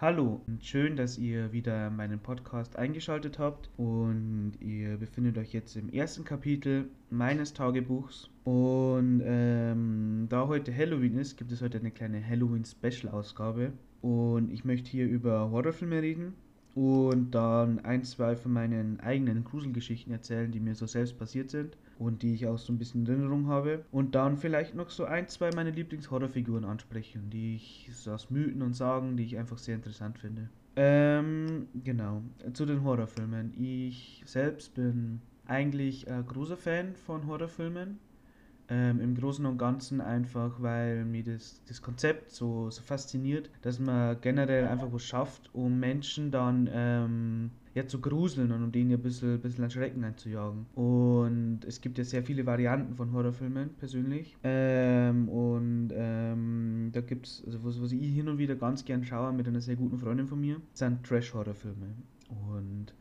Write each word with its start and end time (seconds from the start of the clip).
Hallo 0.00 0.40
und 0.46 0.64
schön, 0.64 0.94
dass 0.94 1.18
ihr 1.18 1.50
wieder 1.50 1.90
meinen 1.90 2.20
Podcast 2.20 2.76
eingeschaltet 2.76 3.40
habt 3.40 3.68
und 3.76 4.52
ihr 4.60 4.96
befindet 4.96 5.36
euch 5.38 5.52
jetzt 5.52 5.74
im 5.74 5.88
ersten 5.88 6.24
Kapitel 6.24 6.88
meines 7.10 7.52
Tagebuchs. 7.52 8.30
Und 8.44 9.22
ähm, 9.24 10.26
da 10.28 10.46
heute 10.46 10.72
Halloween 10.72 11.18
ist, 11.18 11.36
gibt 11.36 11.50
es 11.50 11.62
heute 11.62 11.78
eine 11.78 11.90
kleine 11.90 12.24
Halloween-Special-Ausgabe. 12.24 13.72
Und 14.00 14.52
ich 14.52 14.64
möchte 14.64 14.88
hier 14.88 15.08
über 15.08 15.50
Horrorfilme 15.50 16.00
reden 16.00 16.34
und 16.78 17.32
dann 17.32 17.80
ein, 17.80 18.04
zwei 18.04 18.36
von 18.36 18.52
meinen 18.52 19.00
eigenen 19.00 19.42
Gruselgeschichten 19.42 20.12
erzählen, 20.12 20.52
die 20.52 20.60
mir 20.60 20.76
so 20.76 20.86
selbst 20.86 21.18
passiert 21.18 21.50
sind 21.50 21.76
und 21.98 22.22
die 22.22 22.34
ich 22.34 22.46
auch 22.46 22.56
so 22.56 22.72
ein 22.72 22.78
bisschen 22.78 23.04
in 23.04 23.12
Erinnerung 23.12 23.48
habe. 23.48 23.84
Und 23.90 24.14
dann 24.14 24.36
vielleicht 24.36 24.76
noch 24.76 24.88
so 24.88 25.04
ein, 25.04 25.26
zwei 25.26 25.50
meiner 25.50 25.72
Lieblingshorrorfiguren 25.72 26.64
ansprechen, 26.64 27.30
die 27.30 27.56
ich 27.56 27.90
so 27.92 28.12
aus 28.12 28.30
Mythen 28.30 28.62
und 28.62 28.74
Sagen, 28.74 29.16
die 29.16 29.24
ich 29.24 29.36
einfach 29.36 29.58
sehr 29.58 29.74
interessant 29.74 30.20
finde. 30.20 30.50
Ähm, 30.76 31.66
genau, 31.82 32.22
zu 32.52 32.64
den 32.64 32.84
Horrorfilmen. 32.84 33.52
Ich 33.60 34.22
selbst 34.26 34.74
bin 34.74 35.20
eigentlich 35.46 36.08
ein 36.08 36.24
großer 36.26 36.56
Fan 36.56 36.94
von 36.94 37.26
Horrorfilmen. 37.26 37.98
Ähm, 38.70 39.00
Im 39.00 39.14
Großen 39.14 39.46
und 39.46 39.56
Ganzen 39.56 40.00
einfach, 40.00 40.60
weil 40.60 41.04
mir 41.04 41.24
das, 41.24 41.62
das 41.66 41.80
Konzept 41.80 42.30
so, 42.30 42.70
so 42.70 42.82
fasziniert, 42.82 43.50
dass 43.62 43.78
man 43.78 44.20
generell 44.20 44.66
einfach 44.66 44.92
was 44.92 45.04
schafft, 45.04 45.48
um 45.54 45.80
Menschen 45.80 46.30
dann 46.30 46.68
ähm, 46.70 47.50
ja, 47.78 47.86
zu 47.86 48.00
gruseln 48.00 48.50
und 48.52 48.62
um 48.62 48.72
denen 48.72 48.92
ein 48.92 49.00
bisschen, 49.00 49.40
bisschen 49.40 49.64
an 49.64 49.70
Schrecken 49.70 50.04
einzujagen. 50.04 50.66
Und 50.74 51.60
es 51.66 51.80
gibt 51.80 51.96
ja 51.96 52.04
sehr 52.04 52.22
viele 52.22 52.44
Varianten 52.44 52.94
von 52.94 53.12
Horrorfilmen 53.12 53.70
persönlich. 53.78 54.36
Ähm, 54.42 55.28
und 55.28 55.90
ähm, 55.94 56.90
da 56.92 57.00
gibt 57.00 57.26
es, 57.26 57.42
also 57.46 57.64
was, 57.64 57.80
was 57.80 57.92
ich 57.92 58.12
hin 58.12 58.28
und 58.28 58.38
wieder 58.38 58.56
ganz 58.56 58.84
gern 58.84 59.04
schaue 59.04 59.32
mit 59.32 59.46
einer 59.46 59.60
sehr 59.60 59.76
guten 59.76 59.98
Freundin 59.98 60.26
von 60.26 60.40
mir, 60.40 60.60
sind 60.74 61.04
Trash-Horrorfilme. 61.04 61.94
Und 62.28 62.94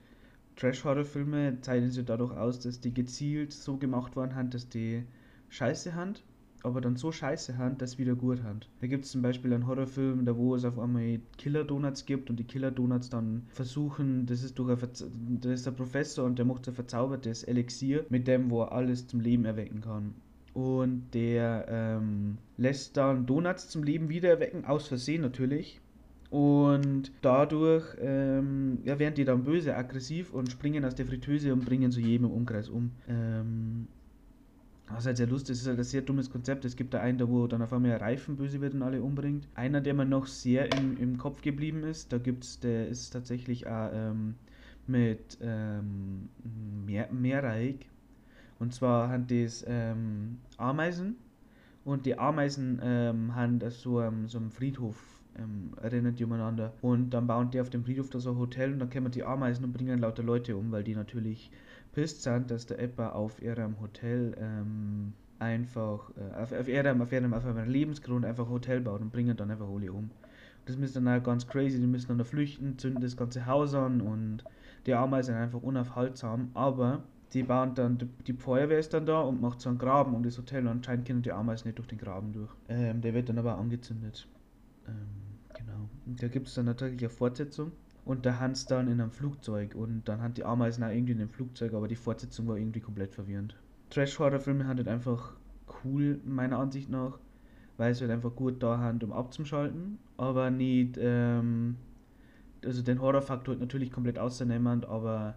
Trash-Horrorfilme 0.56 1.60
zeichnen 1.62 1.92
sich 1.92 2.06
dadurch 2.06 2.36
aus, 2.38 2.60
dass 2.60 2.80
die 2.80 2.94
gezielt 2.94 3.54
so 3.54 3.78
gemacht 3.78 4.16
worden 4.16 4.32
sind, 4.36 4.54
dass 4.54 4.70
die 4.70 5.04
scheiße 5.50 5.96
Hand, 5.96 6.24
aber 6.64 6.82
dann 6.82 6.96
so 6.96 7.12
scheiße 7.12 7.58
Hand, 7.58 7.82
dass 7.82 7.98
wieder 7.98 8.16
gut 8.16 8.44
Hand. 8.44 8.70
Da 8.82 8.88
gibt 8.88 9.06
es 9.06 9.12
zum 9.12 9.22
Beispiel 9.22 9.54
einen 9.54 9.68
Horrorfilm, 9.68 10.26
da 10.26 10.36
wo 10.36 10.56
es 10.56 10.66
auf 10.66 10.80
einmal 10.80 11.20
Killer-Donuts 11.38 12.06
gibt 12.06 12.30
und 12.30 12.38
die 12.38 12.44
Killer-Donuts 12.44 13.10
dann 13.10 13.44
versuchen, 13.50 14.26
das 14.26 14.44
ist 14.44 14.58
durch 14.60 14.70
ein, 14.70 15.40
das 15.42 15.52
ist 15.52 15.66
der 15.66 15.72
Professor 15.72 16.26
und 16.26 16.38
der 16.38 16.46
macht 16.46 16.68
ein 16.68 16.74
verzaubertes 16.74 17.44
Elixier, 17.44 18.06
mit 18.10 18.28
dem 18.28 18.50
wo 18.50 18.64
er 18.64 18.72
alles 18.72 19.08
zum 19.08 19.20
Leben 19.20 19.46
erwecken 19.46 19.82
kann. 19.82 20.14
Und 20.54 21.14
der 21.14 21.68
ähm, 21.70 22.40
lässt 22.58 22.98
dann 22.98 23.28
Donuts 23.28 23.70
zum 23.70 23.84
Leben 23.84 24.10
wieder 24.10 24.30
erwecken, 24.30 24.66
aus 24.66 24.88
Versehen 24.88 25.22
natürlich. 25.22 25.80
Und 26.30 27.12
dadurch 27.22 27.96
ähm, 28.02 28.80
ja, 28.84 29.00
werden 29.00 29.16
die 29.16 29.24
dann 29.24 29.44
böse, 29.44 29.76
aggressiv 29.76 30.34
und 30.34 30.52
springen 30.52 30.84
aus 30.84 30.96
der 30.96 31.06
Fritteuse 31.06 31.54
und 31.54 31.64
bringen 31.64 31.92
so 31.92 32.00
jedem 32.00 32.26
im 32.26 32.32
Umkreis 32.32 32.70
um. 32.70 32.92
Ähm, 33.08 33.88
was 34.90 35.06
halt 35.06 35.18
sehr 35.18 35.28
lustig 35.28 35.54
ist, 35.54 35.62
ist 35.62 35.68
halt 35.68 35.80
ein 35.80 35.84
sehr 35.84 36.02
dummes 36.02 36.30
Konzept. 36.30 36.64
Es 36.66 36.76
gibt 36.76 36.94
da 36.94 37.02
einen, 37.02 37.18
der 37.18 37.30
wo 37.30 37.48
dann 37.48 37.62
auf 37.62 37.74
einmal 37.74 37.92
ein 37.92 38.00
Reifen 38.00 38.38
böse 38.38 38.62
wird 38.62 38.74
und 38.74 38.84
alle 38.84 39.02
umbringt. 39.02 39.48
Einer, 39.56 39.82
der 39.82 39.94
mir 39.94 40.06
noch 40.06 40.28
sehr 40.28 40.72
im, 40.72 40.98
im 40.98 41.18
Kopf 41.18 41.42
geblieben 41.42 41.84
ist, 41.84 42.14
da 42.14 42.18
gibt's, 42.18 42.60
der 42.60 42.88
ist 42.88 43.12
tatsächlich 43.12 43.68
auch 43.68 43.90
ähm, 43.94 44.36
mit 44.88 45.38
ähm, 45.42 46.30
Meerreich. 47.12 47.90
Und 48.60 48.74
zwar 48.74 49.10
haben 49.10 49.28
das 49.28 49.64
ähm, 49.68 50.40
Ameisen 50.58 51.16
und 51.86 52.06
die 52.06 52.18
Ameisen 52.18 52.80
ähm, 52.84 53.36
haben 53.36 53.60
so, 53.70 54.02
ähm, 54.02 54.28
so 54.28 54.38
einen 54.40 54.52
Friedhof 54.52 55.22
ähm, 55.38 55.72
erinnern 55.82 56.16
die 56.16 56.24
umeinander. 56.26 56.74
Und 56.82 57.12
dann 57.12 57.28
bauen 57.28 57.52
die 57.52 57.62
auf 57.62 57.70
dem 57.70 57.84
Friedhof 57.84 58.10
da 58.10 58.20
so 58.20 58.32
ein 58.32 58.38
Hotel 58.38 58.74
und 58.74 58.80
dann 58.80 58.90
kommen 58.90 59.12
die 59.12 59.24
Ameisen 59.24 59.66
und 59.66 59.74
bringen 59.74 60.00
lauter 60.00 60.24
Leute 60.24 60.58
um, 60.58 60.72
weil 60.72 60.84
die 60.84 60.96
natürlich 60.96 61.52
pisst 61.98 62.22
sind, 62.22 62.52
dass 62.52 62.68
der 62.68 62.78
Eppa 62.78 63.10
auf 63.10 63.42
ihrem 63.42 63.82
Hotel 63.82 64.36
ähm, 64.40 65.14
einfach, 65.40 66.12
äh, 66.16 66.36
auf, 66.40 66.52
auf, 66.52 66.68
ihrem, 66.68 67.02
auf, 67.02 67.12
ihrem, 67.12 67.34
auf 67.34 67.44
ihrem 67.44 67.68
Lebensgrund 67.68 68.24
einfach 68.24 68.48
Hotel 68.48 68.82
baut 68.82 69.02
und 69.02 69.12
bringen 69.12 69.36
dann 69.36 69.50
einfach 69.50 69.68
alle 69.68 69.92
um. 69.92 70.12
Das 70.68 70.76
ist 70.76 70.96
dann 70.96 71.10
halt 71.10 71.24
ganz 71.24 71.48
crazy, 71.48 71.80
die 71.80 71.88
müssen 71.88 72.10
dann 72.10 72.20
da 72.20 72.24
flüchten, 72.24 72.78
zünden 72.78 73.02
das 73.02 73.18
ganze 73.18 73.48
Haus 73.48 73.74
an 73.74 74.02
und 74.02 74.44
die 74.86 74.94
Ameisen 74.94 75.34
sind 75.34 75.42
einfach 75.42 75.64
unaufhaltsam, 75.64 76.52
aber 76.54 77.02
die 77.34 77.42
bauen 77.42 77.74
dann, 77.74 77.98
die 78.28 78.34
Feuerwehr 78.34 78.78
ist 78.78 78.94
dann 78.94 79.08
da 79.08 79.22
und 79.22 79.42
macht 79.42 79.60
so 79.60 79.70
einen 79.70 79.80
Graben 79.80 80.14
um 80.14 80.22
das 80.22 80.38
Hotel 80.38 80.68
und 80.68 80.68
anscheinend 80.68 81.08
können 81.08 81.24
die 81.24 81.32
Ameisen 81.32 81.68
nicht 81.68 81.80
durch 81.80 81.88
den 81.88 81.98
Graben 81.98 82.32
durch. 82.32 82.52
Ähm, 82.70 83.02
der 83.02 83.16
wird 83.16 83.30
dann 83.30 83.40
aber 83.40 83.58
angezündet. 83.58 84.28
Ähm, 84.88 85.28
Genau. 85.58 85.90
Und 86.06 86.22
da 86.22 86.28
gibt 86.28 86.48
es 86.48 86.54
dann 86.54 86.66
natürlich 86.66 87.00
eine 87.00 87.10
Fortsetzung. 87.10 87.72
Und 88.08 88.26
da 88.26 88.40
Hans 88.40 88.66
dann 88.66 88.88
in 88.88 89.02
einem 89.02 89.12
Flugzeug 89.12 89.76
und 89.76 90.08
dann 90.08 90.22
hat 90.22 90.38
die 90.38 90.46
Ameisen 90.46 90.82
auch 90.82 90.90
irgendwie 90.90 91.12
in 91.12 91.18
dem 91.18 91.30
Flugzeug, 91.30 91.74
aber 91.74 91.90
die 91.90 91.98
Fortsetzung 91.98 92.48
war 92.48 92.56
irgendwie 92.56 92.80
komplett 92.80 93.14
verwirrend. 93.14 93.58
Trash-Horror-Filme 93.90 94.60
sind 94.60 94.78
halt 94.78 94.88
einfach 94.88 95.34
cool, 95.84 96.22
meiner 96.26 96.58
Ansicht 96.58 96.90
nach, 96.90 97.20
weil 97.76 97.94
sie 97.94 98.06
halt 98.06 98.12
einfach 98.12 98.34
gut 98.34 98.64
da 98.64 98.78
haben, 98.78 99.04
um 99.04 99.12
abzuschalten, 99.12 100.00
aber 100.16 100.50
nicht, 100.52 100.98
ähm, 100.98 101.76
also 102.64 102.82
den 102.82 103.02
Horrorfaktor 103.02 103.56
halt 103.56 103.60
natürlich 103.60 103.92
komplett 103.92 104.18
außernehmend, 104.18 104.86
aber 104.86 105.36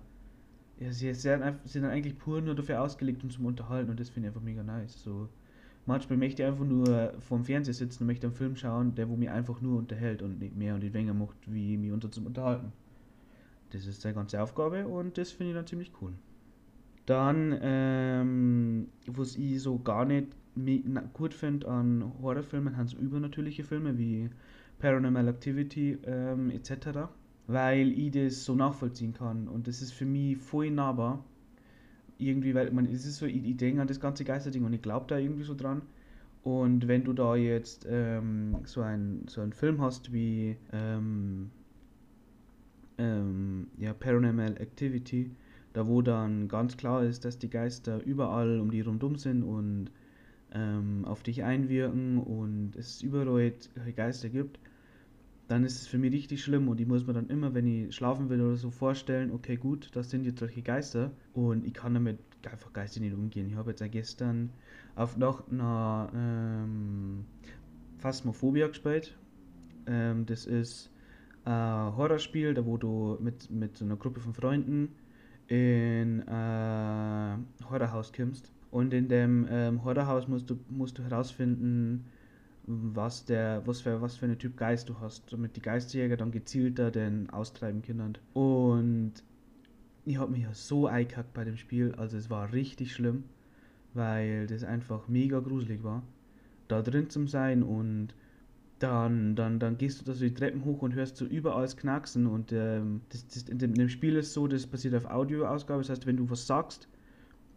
ja, 0.78 0.92
sie 0.92 1.12
sind, 1.12 1.42
einfach, 1.42 1.66
sind 1.66 1.84
eigentlich 1.84 2.19
pur 2.19 2.41
nur 2.41 2.54
dafür 2.54 2.82
ausgelegt, 2.82 3.25
um 3.25 3.31
zum 3.31 3.47
Unterhalten 3.47 3.91
und 3.91 3.98
das 3.98 4.10
finde 4.10 4.28
ich 4.28 4.31
einfach 4.31 4.44
mega 4.44 4.62
nice. 4.62 5.02
So, 5.02 5.28
Manchmal 5.87 6.19
möchte 6.19 6.43
ich 6.43 6.49
einfach 6.49 6.65
nur 6.65 7.15
vorm 7.21 7.45
Fernseher 7.45 7.75
sitzen 7.75 8.03
und 8.03 8.07
möchte 8.07 8.27
einen 8.27 8.37
Film 8.37 8.57
schauen, 8.57 8.95
der 8.95 9.09
wo 9.09 9.17
mir 9.17 9.33
einfach 9.33 9.61
nur 9.61 9.79
unterhält 9.79 10.23
und 10.23 10.39
nicht 10.39 10.57
mehr 10.57 10.75
und 10.75 10.83
nicht 10.83 10.95
weniger 10.95 11.15
macht, 11.15 11.37
wie 11.47 11.77
mich 11.77 11.91
unter 11.91 12.11
zum 12.11 12.27
Unterhalten. 12.27 12.73
Das 13.71 13.87
ist 13.87 14.01
seine 14.01 14.15
ganze 14.15 14.43
Aufgabe 14.43 14.87
und 14.87 15.17
das 15.17 15.31
finde 15.31 15.53
ich 15.53 15.57
dann 15.57 15.67
ziemlich 15.67 15.93
cool. 16.01 16.13
Dann, 17.07 17.59
ähm, 17.63 18.89
was 19.07 19.37
ich 19.37 19.63
so 19.63 19.79
gar 19.79 20.05
nicht 20.05 20.29
gut 21.13 21.35
finde 21.35 21.69
an 21.69 22.12
Horrorfilmen, 22.21 22.77
haben 22.77 22.87
so 22.87 22.99
übernatürliche 22.99 23.65
Filme 23.65 23.97
wie 23.97 24.31
Paranormal 24.79 25.29
Activity 25.29 25.99
ähm, 26.05 26.51
etc. 26.51 27.09
Weil 27.47 27.91
ich 27.93 28.12
das 28.12 28.45
so 28.45 28.55
nachvollziehen 28.55 29.12
kann 29.12 29.49
und 29.49 29.67
das 29.67 29.83
ist 29.83 29.93
für 29.93 30.07
mich 30.07 30.37
voll 30.37 30.71
nahbar 30.71 31.25
irgendwie, 32.20 32.54
weil 32.54 32.70
man, 32.70 32.86
es 32.86 33.06
ist 33.06 33.16
so, 33.16 33.26
ich, 33.26 33.44
ich 33.44 33.56
denke 33.56 33.81
an 33.81 33.88
das 33.88 34.00
ganze 34.00 34.25
Geisterding 34.25 34.64
und 34.64 34.72
ich 34.72 34.82
glaube 34.82 35.06
da 35.08 35.19
irgendwie 35.19 35.44
so 35.44 35.54
dran. 35.54 35.82
Und 36.42 36.88
wenn 36.88 37.04
du 37.04 37.12
da 37.12 37.36
jetzt 37.36 37.86
ähm, 37.88 38.56
so, 38.64 38.81
ein, 38.81 39.25
so 39.28 39.41
einen 39.42 39.53
Film 39.53 39.81
hast 39.81 40.12
wie 40.12 40.56
ähm, 40.72 41.50
ähm, 42.98 43.66
ja, 43.78 43.92
Paranormal 43.92 44.56
Activity, 44.56 45.31
da 45.72 45.86
wo 45.86 46.03
dann 46.03 46.48
ganz 46.48 46.76
klar 46.76 47.04
ist, 47.04 47.25
dass 47.25 47.38
die 47.38 47.50
Geister 47.50 48.03
überall 48.04 48.60
um 48.60 48.70
die 48.70 48.81
rundum 48.81 49.16
sind 49.16 49.42
und 49.42 49.91
ähm, 50.52 51.04
auf 51.04 51.22
dich 51.22 51.44
einwirken 51.44 52.19
und 52.19 52.72
es 52.76 53.02
überall 53.02 53.52
Geister 53.94 54.28
gibt, 54.28 54.58
dann 55.50 55.65
ist 55.65 55.81
es 55.81 55.88
für 55.88 55.99
mich 55.99 56.12
richtig 56.12 56.44
schlimm 56.44 56.69
und 56.69 56.81
ich 56.81 56.87
muss 56.87 57.05
mir 57.05 57.12
dann 57.12 57.28
immer, 57.28 57.53
wenn 57.55 57.66
ich 57.66 57.93
schlafen 57.93 58.28
will 58.28 58.41
oder 58.41 58.56
so, 58.56 58.71
vorstellen, 58.71 59.33
okay, 59.33 59.56
gut, 59.56 59.91
das 59.94 60.09
sind 60.09 60.25
jetzt 60.25 60.38
solche 60.38 60.62
Geister 60.62 61.11
und 61.34 61.66
ich 61.66 61.75
kann 61.75 61.93
damit 61.93 62.21
einfach 62.49 62.72
geistig 62.72 63.03
nicht 63.03 63.15
umgehen. 63.15 63.49
Ich 63.49 63.56
habe 63.56 63.71
jetzt 63.71 63.83
auch 63.83 63.91
gestern 63.91 64.50
auf 64.94 65.16
noch 65.16 65.50
einer 65.50 66.09
ähm, 66.15 67.25
Phasmophobia 67.99 68.69
gespielt. 68.69 69.19
Ähm, 69.87 70.25
das 70.25 70.47
ist 70.47 70.88
ein 71.44 71.97
Horrorspiel, 71.97 72.55
da 72.55 72.65
wo 72.65 72.77
du 72.77 73.19
mit, 73.21 73.50
mit 73.50 73.77
so 73.77 73.84
einer 73.84 73.97
Gruppe 73.97 74.21
von 74.21 74.32
Freunden 74.32 74.94
in 75.49 76.22
ein 76.28 77.44
Horrorhaus 77.69 78.12
kommst. 78.12 78.53
Und 78.71 78.94
in 78.94 79.09
dem 79.09 79.49
ähm, 79.50 79.82
Horrorhaus 79.82 80.28
musst 80.28 80.49
du, 80.49 80.61
musst 80.69 80.97
du 80.97 81.03
herausfinden, 81.03 82.05
was 82.70 83.25
der, 83.25 83.62
was 83.66 83.81
für, 83.81 84.00
was 84.00 84.16
für 84.16 84.26
eine 84.26 84.38
Typ 84.38 84.56
Geist 84.56 84.88
du 84.88 85.00
hast, 85.00 85.32
damit 85.32 85.56
die 85.56 85.62
Geistjäger 85.62 86.16
dann 86.16 86.31
gezielter 86.31 86.91
den 86.91 87.28
austreiben 87.31 87.82
können. 87.82 88.19
Und 88.32 89.14
ich 90.05 90.19
habe 90.19 90.32
mich 90.32 90.43
ja 90.43 90.55
so 90.55 90.87
eingekackt 90.87 91.34
bei 91.34 91.44
dem 91.44 91.56
Spiel, 91.56 91.94
also 91.96 92.17
es 92.17 92.31
war 92.31 92.52
richtig 92.52 92.93
schlimm, 92.93 93.25
weil 93.94 94.46
das 94.46 94.62
einfach 94.64 95.08
mega 95.08 95.40
gruselig 95.40 95.82
war, 95.82 96.02
da 96.69 96.82
drin 96.82 97.11
zu 97.11 97.26
sein 97.26 97.62
und 97.62 98.14
dann, 98.78 99.37
dann, 99.37 99.58
dann 99.58 99.76
gehst 99.76 100.00
du 100.00 100.05
da 100.05 100.14
so 100.14 100.25
die 100.25 100.32
Treppen 100.32 100.64
hoch 100.64 100.81
und 100.82 100.94
hörst 100.94 101.16
so 101.16 101.26
überall 101.26 101.69
Knacksen 101.69 102.26
und 102.26 102.52
ähm, 102.52 103.02
das, 103.11 103.26
das, 103.26 103.43
in, 103.43 103.58
dem, 103.58 103.70
in 103.70 103.78
dem 103.78 103.88
Spiel 103.88 104.16
ist 104.16 104.32
so, 104.32 104.46
das 104.46 104.66
passiert 104.66 104.94
auf 104.94 105.05
Audioausgabe, 105.05 105.82
das 105.82 105.90
heißt, 105.90 106.06
wenn 106.06 106.16
du 106.16 106.31
was 106.31 106.46
sagst, 106.46 106.88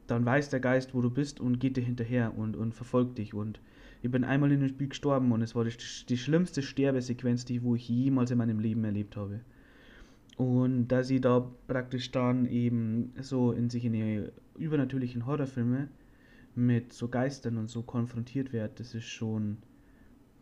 dann 0.07 0.25
weiß 0.25 0.49
der 0.49 0.59
Geist, 0.59 0.93
wo 0.93 1.01
du 1.01 1.09
bist 1.09 1.39
und 1.39 1.59
geht 1.59 1.77
dir 1.77 1.83
hinterher 1.83 2.37
und, 2.37 2.55
und 2.55 2.73
verfolgt 2.73 3.17
dich. 3.17 3.33
Und 3.33 3.59
ich 4.03 4.11
bin 4.11 4.25
einmal 4.25 4.51
in 4.51 4.59
dem 4.59 4.67
Spiel 4.67 4.89
gestorben 4.89 5.31
und 5.31 5.41
es 5.41 5.55
war 5.55 5.63
die, 5.63 5.73
die 6.09 6.17
schlimmste 6.17 6.61
Sterbesequenz, 6.61 7.45
die 7.45 7.63
wo 7.63 7.75
ich 7.75 7.87
jemals 7.87 8.31
in 8.31 8.37
meinem 8.37 8.59
Leben 8.59 8.83
erlebt 8.83 9.15
habe. 9.15 9.39
Und 10.35 10.89
dass 10.89 11.07
sie 11.07 11.21
da 11.21 11.49
praktisch 11.67 12.11
dann 12.11 12.45
eben 12.45 13.13
so 13.21 13.53
in 13.53 13.69
sich 13.69 13.85
in 13.85 13.93
die 13.93 14.25
übernatürlichen 14.57 15.25
Horrorfilme 15.25 15.87
mit 16.53 16.91
so 16.91 17.07
Geistern 17.07 17.57
und 17.57 17.69
so 17.69 17.81
konfrontiert 17.81 18.51
wird, 18.51 18.77
das 18.81 18.93
ist 18.93 19.05
schon, 19.05 19.59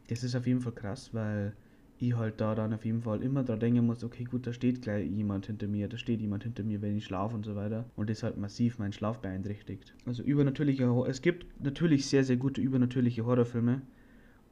das 0.08 0.24
ist 0.24 0.36
auf 0.36 0.48
jeden 0.48 0.62
Fall 0.62 0.74
krass, 0.74 1.14
weil 1.14 1.54
ich 2.02 2.16
halt 2.16 2.42
da 2.42 2.56
dann 2.56 2.74
auf 2.74 2.84
jeden 2.86 3.02
Fall 3.02 3.22
immer 3.22 3.44
dran 3.44 3.60
denken 3.60 3.86
muss, 3.86 4.04
okay, 4.04 4.24
gut, 4.24 4.48
da 4.48 4.54
steht 4.54 4.82
gleich 4.82 5.10
jemand 5.10 5.46
hinter 5.46 5.68
mir, 5.68 5.88
da 5.88 5.98
steht 5.98 6.22
jemand 6.22 6.44
hinter 6.44 6.64
mir, 6.64 6.82
wenn 6.82 6.98
ich 6.98 7.06
schlafe 7.06 7.36
und 7.36 7.46
so 7.46 7.56
weiter. 7.56 7.86
Und 7.96 8.10
das 8.10 8.24
halt 8.24 8.38
massiv 8.38 8.80
meinen 8.80 8.94
Schlaf 8.94 9.20
beeinträchtigt. 9.20 9.94
Also 10.06 10.24
übernatürliche 10.24 10.88
Horror. 10.88 11.08
Es 11.08 11.22
gibt 11.22 11.46
natürlich 11.64 12.08
sehr, 12.08 12.24
sehr 12.24 12.38
gute 12.38 12.62
übernatürliche 12.62 13.26
Horrorfilme, 13.26 13.82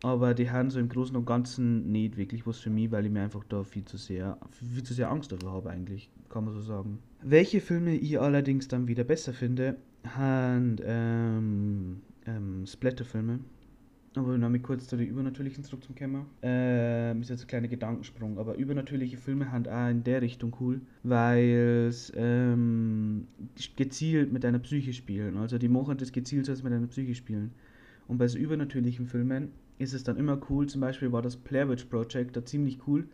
aber 0.03 0.33
die 0.33 0.49
haben 0.49 0.69
so 0.69 0.79
im 0.79 0.89
Großen 0.89 1.15
und 1.15 1.25
Ganzen 1.25 1.91
nicht 1.91 2.17
wirklich 2.17 2.47
was 2.47 2.59
für 2.59 2.69
mich, 2.69 2.91
weil 2.91 3.05
ich 3.05 3.11
mir 3.11 3.21
einfach 3.21 3.43
da 3.49 3.63
viel 3.63 3.85
zu 3.85 3.97
sehr, 3.97 4.37
viel 4.51 4.83
zu 4.83 4.93
sehr 4.93 5.09
Angst 5.09 5.31
davor 5.31 5.51
habe 5.51 5.71
eigentlich, 5.71 6.09
kann 6.29 6.45
man 6.45 6.53
so 6.53 6.61
sagen. 6.61 6.99
Welche 7.21 7.59
Filme 7.59 7.95
ich 7.95 8.19
allerdings 8.19 8.67
dann 8.67 8.87
wieder 8.87 9.03
besser 9.03 9.33
finde, 9.33 9.75
sind 10.03 10.81
ähm, 10.85 12.01
ähm, 12.25 12.65
Splatterfilme. 12.65 13.39
Aber 14.19 14.37
noch 14.37 14.49
mal 14.49 14.59
kurz 14.59 14.85
zu 14.87 14.97
den 14.97 15.07
übernatürlichen 15.07 15.63
zurück 15.63 15.81
zum 15.81 15.95
Kämmer. 15.95 16.25
Ähm, 16.41 17.21
ist 17.21 17.29
jetzt 17.29 17.43
ein 17.43 17.47
kleiner 17.47 17.69
Gedankensprung, 17.69 18.37
aber 18.37 18.55
übernatürliche 18.55 19.15
Filme 19.15 19.49
haben 19.49 19.65
auch 19.65 19.89
in 19.89 20.03
der 20.03 20.21
Richtung 20.21 20.53
cool, 20.59 20.81
weil 21.03 21.87
es 21.87 22.11
ähm, 22.17 23.27
gezielt 23.77 24.33
mit 24.33 24.43
deiner 24.43 24.59
Psyche 24.59 24.91
spielen. 24.91 25.37
Also 25.37 25.57
die 25.57 25.69
machen 25.69 25.97
das 25.97 26.11
gezielt 26.11 26.47
so 26.47 26.53
mit 26.63 26.73
deiner 26.73 26.87
Psyche 26.87 27.15
spielen. 27.15 27.51
Und 28.09 28.17
bei 28.17 28.27
so 28.27 28.37
übernatürlichen 28.37 29.05
Filmen 29.05 29.53
ist 29.77 29.93
es 29.93 30.03
dann 30.03 30.17
immer 30.17 30.37
cool, 30.49 30.67
zum 30.67 30.81
Beispiel 30.81 31.13
war 31.13 31.21
das 31.21 31.37
Blair 31.37 31.69
Witch 31.69 31.85
Project 31.85 32.35
da 32.35 32.43
ziemlich 32.43 32.85
cool, 32.87 33.07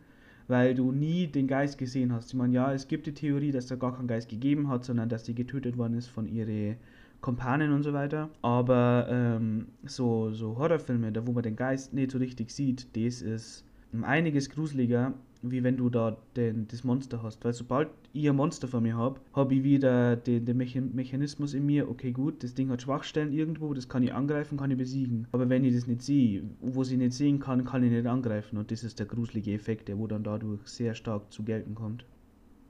weil 0.48 0.74
du 0.74 0.90
nie 0.90 1.28
den 1.28 1.46
Geist 1.46 1.78
gesehen 1.78 2.12
hast. 2.12 2.30
Ich 2.30 2.34
meine, 2.34 2.52
ja, 2.52 2.72
es 2.72 2.88
gibt 2.88 3.06
die 3.06 3.14
Theorie, 3.14 3.52
dass 3.52 3.68
da 3.68 3.76
gar 3.76 3.94
keinen 3.94 4.08
Geist 4.08 4.28
gegeben 4.28 4.68
hat, 4.68 4.84
sondern 4.84 5.08
dass 5.08 5.22
die 5.22 5.36
getötet 5.36 5.78
worden 5.78 5.94
ist 5.94 6.08
von 6.08 6.26
ihren 6.26 6.78
Kompanen 7.26 7.72
und 7.72 7.82
so 7.82 7.92
weiter. 7.92 8.30
Aber 8.42 9.08
ähm, 9.10 9.66
so, 9.84 10.30
so 10.30 10.56
Horrorfilme, 10.58 11.10
da 11.10 11.26
wo 11.26 11.32
man 11.32 11.42
den 11.42 11.56
Geist 11.56 11.92
nicht 11.92 12.12
so 12.12 12.18
richtig 12.18 12.52
sieht, 12.52 12.86
das 12.96 13.20
ist 13.20 13.64
einiges 14.02 14.48
gruseliger, 14.48 15.12
wie 15.42 15.64
wenn 15.64 15.76
du 15.76 15.90
da 15.90 16.16
den, 16.36 16.68
das 16.68 16.84
Monster 16.84 17.24
hast. 17.24 17.44
Weil 17.44 17.52
sobald 17.52 17.88
ich 18.12 18.28
ein 18.28 18.36
Monster 18.36 18.68
vor 18.68 18.80
mir 18.80 18.96
habe, 18.96 19.18
habe 19.32 19.56
ich 19.56 19.64
wieder 19.64 20.14
den, 20.14 20.44
den 20.44 20.56
Mechanismus 20.56 21.52
in 21.54 21.66
mir, 21.66 21.90
okay 21.90 22.12
gut, 22.12 22.44
das 22.44 22.54
Ding 22.54 22.70
hat 22.70 22.82
Schwachstellen 22.82 23.32
irgendwo, 23.32 23.74
das 23.74 23.88
kann 23.88 24.04
ich 24.04 24.14
angreifen, 24.14 24.56
kann 24.56 24.70
ich 24.70 24.78
besiegen. 24.78 25.26
Aber 25.32 25.48
wenn 25.48 25.64
ich 25.64 25.74
das 25.74 25.88
nicht 25.88 26.02
sehe, 26.02 26.44
wo 26.60 26.82
ich 26.82 26.92
nicht 26.92 27.12
sehen 27.12 27.40
kann, 27.40 27.64
kann 27.64 27.82
ich 27.82 27.90
nicht 27.90 28.06
angreifen. 28.06 28.56
Und 28.56 28.70
das 28.70 28.84
ist 28.84 29.00
der 29.00 29.06
gruselige 29.06 29.52
Effekt, 29.52 29.88
der 29.88 29.98
wo 29.98 30.06
dann 30.06 30.22
dadurch 30.22 30.60
sehr 30.68 30.94
stark 30.94 31.32
zu 31.32 31.42
gelten 31.42 31.74
kommt. 31.74 32.06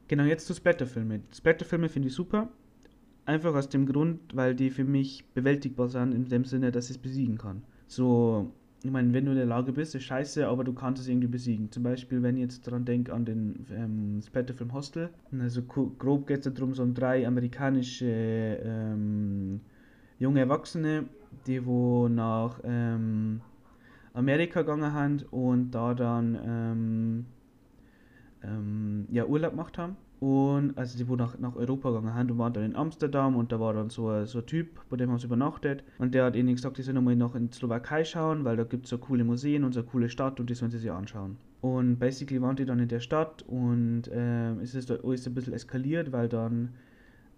Genau, 0.08 0.22
jetzt 0.22 0.46
zu 0.46 0.54
Splatterfilme. 0.54 1.20
Splatterfilme 1.30 1.90
finde 1.90 2.08
ich 2.08 2.14
super. 2.14 2.48
Einfach 3.26 3.55
aus 3.55 3.69
dem 3.69 3.87
Grund, 3.87 4.20
weil 4.34 4.55
die 4.55 4.70
für 4.70 4.84
mich 4.84 5.25
bewältigbar 5.34 5.88
sind, 5.88 6.14
in 6.14 6.28
dem 6.28 6.44
Sinne, 6.44 6.70
dass 6.70 6.87
ich 6.87 6.96
es 6.96 7.02
besiegen 7.02 7.38
kann. 7.38 7.62
So, 7.88 8.52
ich 8.84 8.90
meine, 8.93 9.12
wenn 9.12 9.25
du 9.25 9.32
in 9.32 9.37
der 9.37 9.46
Lage 9.46 9.73
bist, 9.73 9.96
ist 9.96 10.05
scheiße, 10.05 10.46
aber 10.46 10.62
du 10.62 10.73
kannst 10.73 11.02
es 11.02 11.08
irgendwie 11.08 11.26
besiegen. 11.26 11.73
Zum 11.73 11.82
Beispiel, 11.82 12.23
wenn 12.23 12.37
ich 12.37 12.43
jetzt 12.43 12.67
daran 12.67 12.84
denke, 12.84 13.12
an 13.12 13.25
den 13.25 13.67
ähm, 13.73 14.20
Splatterfilm 14.25 14.73
Hostel. 14.73 15.11
Also 15.40 15.62
grob 15.62 16.28
geht 16.28 16.46
es 16.46 16.55
darum, 16.55 16.73
so 16.73 16.84
um 16.84 16.94
drei 16.94 17.26
amerikanische 17.26 18.06
ähm, 18.06 19.61
junge 20.20 20.40
Erwachsene, 20.40 21.06
die 21.49 21.67
wo 21.67 22.06
nach 22.06 22.61
ähm, 22.62 23.40
Amerika 24.14 24.62
gegangen 24.62 25.19
sind 25.19 25.32
und 25.32 25.73
da 25.73 25.94
dann 25.94 26.38
ähm, 26.44 27.26
ähm, 28.44 29.06
ja, 29.11 29.26
Urlaub 29.26 29.50
gemacht 29.50 29.78
haben. 29.78 29.96
Und 30.18 30.78
also 30.78 30.96
die 30.96 31.06
wo 31.08 31.16
nach, 31.16 31.38
nach 31.38 31.56
Europa 31.56 31.90
gegangen 31.90 32.16
sind 32.16 32.30
und 32.30 32.38
waren 32.38 32.52
dann 32.52 32.64
in 32.64 32.76
Amsterdam 32.76 33.36
und 33.36 33.52
da 33.52 33.60
war 33.60 33.74
dann 33.74 33.90
so, 33.90 34.24
so 34.24 34.38
ein 34.38 34.46
Typ, 34.46 34.80
bei 34.88 34.96
dem 34.96 35.10
haben 35.10 35.18
sie 35.18 35.26
übernachtet. 35.26 35.84
Und 35.98 36.14
der 36.14 36.24
hat 36.24 36.36
ihnen 36.36 36.54
gesagt, 36.54 36.78
die 36.78 36.82
sollen 36.82 36.94
nochmal 36.94 37.16
noch 37.16 37.34
in 37.34 37.52
Slowakei 37.52 38.04
schauen, 38.04 38.44
weil 38.44 38.56
da 38.56 38.64
gibt 38.64 38.84
es 38.84 38.90
so 38.90 38.98
coole 38.98 39.24
Museen 39.24 39.64
und 39.64 39.72
so 39.72 39.80
eine 39.80 39.88
coole 39.88 40.08
Stadt 40.08 40.40
und 40.40 40.48
die 40.48 40.54
sollen 40.54 40.70
sie 40.70 40.78
sich 40.78 40.90
anschauen. 40.90 41.36
Und 41.60 41.98
basically 41.98 42.40
waren 42.40 42.56
die 42.56 42.64
dann 42.64 42.78
in 42.78 42.88
der 42.88 43.00
Stadt 43.00 43.42
und 43.46 44.08
äh, 44.08 44.52
es 44.62 44.74
ist 44.74 44.90
alles 44.90 45.26
ein 45.26 45.34
bisschen 45.34 45.52
eskaliert, 45.52 46.12
weil 46.12 46.28
dann, 46.28 46.70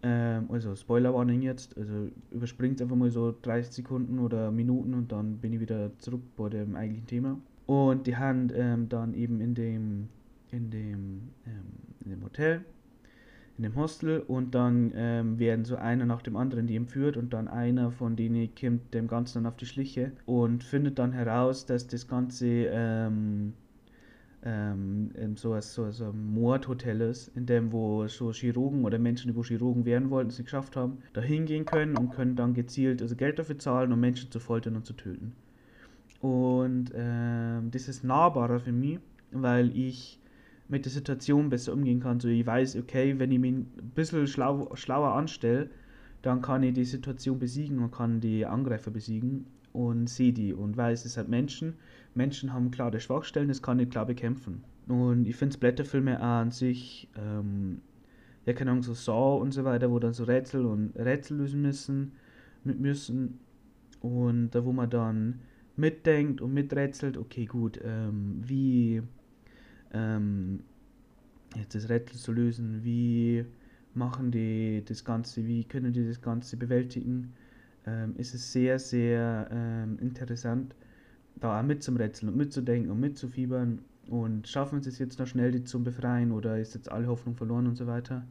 äh, 0.02 0.40
also 0.48 0.76
Spoilerwarning 0.76 1.42
jetzt, 1.42 1.76
also 1.76 2.08
überspringt 2.30 2.80
einfach 2.80 2.96
mal 2.96 3.10
so 3.10 3.34
30 3.42 3.74
Sekunden 3.74 4.20
oder 4.20 4.52
Minuten 4.52 4.94
und 4.94 5.10
dann 5.10 5.38
bin 5.38 5.52
ich 5.52 5.60
wieder 5.60 5.90
zurück 5.98 6.22
bei 6.36 6.48
dem 6.48 6.76
eigentlichen 6.76 7.06
Thema. 7.06 7.38
Und 7.66 8.06
die 8.06 8.16
haben 8.16 8.50
ähm, 8.54 8.88
dann 8.88 9.14
eben 9.14 9.40
in 9.40 9.54
dem 9.54 10.08
in 10.50 10.70
dem, 10.70 11.30
ähm, 11.46 11.64
in 12.04 12.10
dem 12.10 12.22
Hotel, 12.24 12.64
in 13.56 13.64
dem 13.64 13.74
Hostel 13.76 14.20
und 14.20 14.54
dann 14.54 14.92
ähm, 14.94 15.38
werden 15.38 15.64
so 15.64 15.76
einer 15.76 16.06
nach 16.06 16.22
dem 16.22 16.36
anderen 16.36 16.66
die 16.66 16.76
entführt 16.76 17.16
und 17.16 17.32
dann 17.32 17.48
einer 17.48 17.90
von 17.90 18.14
denen 18.14 18.48
kommt 18.54 18.94
dem 18.94 19.08
Ganzen 19.08 19.42
dann 19.42 19.52
auf 19.52 19.56
die 19.56 19.66
Schliche 19.66 20.12
und 20.26 20.62
findet 20.62 20.98
dann 20.98 21.12
heraus, 21.12 21.66
dass 21.66 21.88
das 21.88 22.06
Ganze 22.06 22.46
ähm, 22.46 23.54
ähm, 24.44 25.10
so, 25.36 25.58
so, 25.60 25.90
so 25.90 26.04
ein 26.06 26.34
Mordhotel 26.34 27.00
ist, 27.00 27.36
in 27.36 27.46
dem 27.46 27.72
wo 27.72 28.06
so 28.06 28.32
Chirurgen 28.32 28.84
oder 28.84 28.98
Menschen, 28.98 29.30
die 29.30 29.36
wo 29.36 29.42
Chirurgen 29.42 29.84
werden 29.84 30.10
wollten, 30.10 30.30
es 30.30 30.38
nicht 30.38 30.46
geschafft 30.46 30.76
haben, 30.76 30.98
da 31.12 31.20
hingehen 31.20 31.64
können 31.64 31.96
und 31.96 32.10
können 32.10 32.36
dann 32.36 32.54
gezielt 32.54 33.02
also 33.02 33.16
Geld 33.16 33.38
dafür 33.38 33.58
zahlen, 33.58 33.92
um 33.92 34.00
Menschen 34.00 34.30
zu 34.30 34.38
foltern 34.38 34.76
und 34.76 34.86
zu 34.86 34.92
töten. 34.92 35.32
Und 36.20 36.92
ähm, 36.94 37.70
das 37.70 37.88
ist 37.88 38.04
nahbarer 38.04 38.60
für 38.60 38.72
mich, 38.72 38.98
weil 39.32 39.76
ich 39.76 40.17
mit 40.68 40.84
der 40.84 40.92
Situation 40.92 41.48
besser 41.48 41.72
umgehen 41.72 42.00
kann. 42.00 42.20
So 42.20 42.28
ich 42.28 42.46
weiß, 42.46 42.76
okay, 42.76 43.18
wenn 43.18 43.32
ich 43.32 43.38
mich 43.38 43.52
ein 43.54 43.92
bisschen 43.94 44.26
schlau, 44.26 44.70
schlauer 44.74 45.14
anstelle, 45.14 45.70
dann 46.22 46.42
kann 46.42 46.62
ich 46.62 46.74
die 46.74 46.84
Situation 46.84 47.38
besiegen 47.38 47.78
und 47.78 47.92
kann 47.92 48.20
die 48.20 48.44
Angreifer 48.44 48.90
besiegen 48.90 49.46
und 49.72 50.08
sehe 50.08 50.32
die 50.32 50.52
und 50.52 50.76
weiß, 50.76 51.04
es 51.04 51.16
hat 51.16 51.28
Menschen. 51.28 51.74
Menschen 52.14 52.52
haben 52.52 52.70
klare 52.70 53.00
Schwachstellen, 53.00 53.48
das 53.48 53.62
kann 53.62 53.78
ich 53.78 53.90
klar 53.90 54.06
bekämpfen. 54.06 54.64
Und 54.88 55.26
ich 55.26 55.36
finde 55.36 55.58
Blätterfilme 55.58 56.20
an 56.20 56.50
sich, 56.50 57.08
ähm, 57.16 57.80
ja 58.46 58.52
keine 58.52 58.70
Ahnung, 58.72 58.82
so 58.82 58.94
Saw 58.94 59.40
und 59.40 59.52
so 59.52 59.64
weiter, 59.64 59.90
wo 59.90 59.98
dann 59.98 60.14
so 60.14 60.24
Rätsel 60.24 60.64
und 60.64 60.96
Rätsel 60.96 61.38
lösen 61.38 61.62
müssen, 61.62 62.12
mit 62.64 62.80
müssen 62.80 63.38
und 64.00 64.50
da 64.50 64.64
wo 64.64 64.72
man 64.72 64.90
dann 64.90 65.40
mitdenkt 65.76 66.40
und 66.40 66.52
miträtselt, 66.54 67.16
okay 67.16 67.44
gut, 67.44 67.78
ähm, 67.84 68.40
wie 68.42 69.02
ähm, 69.92 70.60
jetzt 71.56 71.74
das 71.74 71.88
Rätsel 71.88 72.18
zu 72.18 72.32
lösen, 72.32 72.84
wie 72.84 73.44
machen 73.94 74.30
die 74.30 74.82
das 74.86 75.04
Ganze, 75.04 75.46
wie 75.46 75.64
können 75.64 75.92
die 75.92 76.06
das 76.06 76.20
Ganze 76.20 76.56
bewältigen, 76.56 77.32
ähm, 77.86 78.14
ist 78.16 78.34
es 78.34 78.52
sehr, 78.52 78.78
sehr 78.78 79.48
ähm, 79.50 79.98
interessant, 80.00 80.74
da 81.36 81.58
auch 81.58 81.64
mit 81.64 81.82
zum 81.82 81.96
Rätseln 81.96 82.30
und 82.30 82.36
mitzudenken 82.36 82.90
und 82.90 83.00
mitzufiebern 83.00 83.80
und 84.08 84.48
schaffen 84.48 84.82
sie 84.82 84.90
es 84.90 84.98
jetzt 84.98 85.18
noch 85.18 85.26
schnell, 85.26 85.52
die 85.52 85.64
zu 85.64 85.82
befreien 85.82 86.32
oder 86.32 86.58
ist 86.58 86.74
jetzt 86.74 86.90
alle 86.90 87.06
Hoffnung 87.06 87.36
verloren 87.36 87.66
und 87.66 87.76
so 87.76 87.86
weiter. 87.86 88.24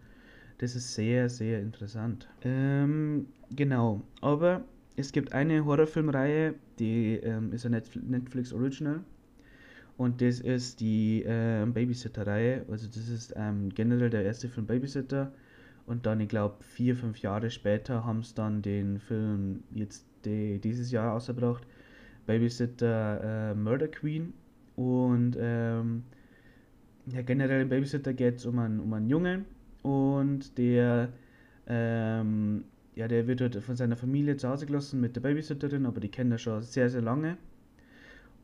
Das 0.57 0.75
ist 0.75 0.95
sehr, 0.95 1.29
sehr 1.29 1.61
interessant. 1.61 2.27
Ähm, 2.41 3.27
genau, 3.51 4.01
aber 4.21 4.63
es 4.95 5.11
gibt 5.11 5.33
eine 5.33 5.63
Horrorfilmreihe, 5.63 6.55
die 6.79 7.17
ähm, 7.17 7.53
ist 7.53 7.65
ein 7.65 7.79
Netflix 8.07 8.51
Original 8.53 9.01
und 9.97 10.21
das 10.21 10.39
ist 10.39 10.79
die 10.79 11.23
äh, 11.23 11.65
Babysitter-Reihe. 11.65 12.65
Also 12.69 12.87
das 12.87 13.09
ist 13.09 13.33
ähm, 13.35 13.69
generell 13.69 14.11
der 14.11 14.23
erste 14.23 14.47
Film 14.47 14.67
Babysitter. 14.67 15.31
Und 15.87 16.05
dann, 16.05 16.19
ich 16.19 16.29
glaube, 16.29 16.63
vier, 16.63 16.95
fünf 16.95 17.19
Jahre 17.21 17.49
später 17.49 18.05
haben 18.05 18.21
sie 18.21 18.35
dann 18.35 18.61
den 18.61 18.99
Film 18.99 19.63
jetzt 19.73 20.05
die, 20.25 20.59
dieses 20.59 20.91
Jahr 20.91 21.13
ausgebracht. 21.15 21.65
Babysitter 22.27 23.51
äh, 23.51 23.55
Murder 23.55 23.87
Queen. 23.87 24.33
Und 24.75 25.35
ähm, 25.39 26.03
ja, 27.07 27.21
generell 27.23 27.61
im 27.61 27.69
Babysitter 27.69 28.13
geht 28.13 28.35
es 28.35 28.45
um 28.45 28.59
einen, 28.59 28.79
um 28.79 28.93
einen 28.93 29.07
Jungen. 29.07 29.45
Und 29.81 30.57
der, 30.59 31.09
ähm, 31.65 32.65
ja, 32.95 33.07
der 33.07 33.27
wird 33.27 33.41
halt 33.41 33.55
von 33.63 33.75
seiner 33.75 33.95
Familie 33.95 34.37
zu 34.37 34.47
Hause 34.47 34.67
gelassen 34.67 35.01
mit 35.01 35.15
der 35.15 35.21
Babysitterin, 35.21 35.87
aber 35.87 36.01
die 36.01 36.09
kennen 36.09 36.33
er 36.33 36.37
schon 36.37 36.61
sehr, 36.61 36.89
sehr 36.89 37.01
lange. 37.01 37.37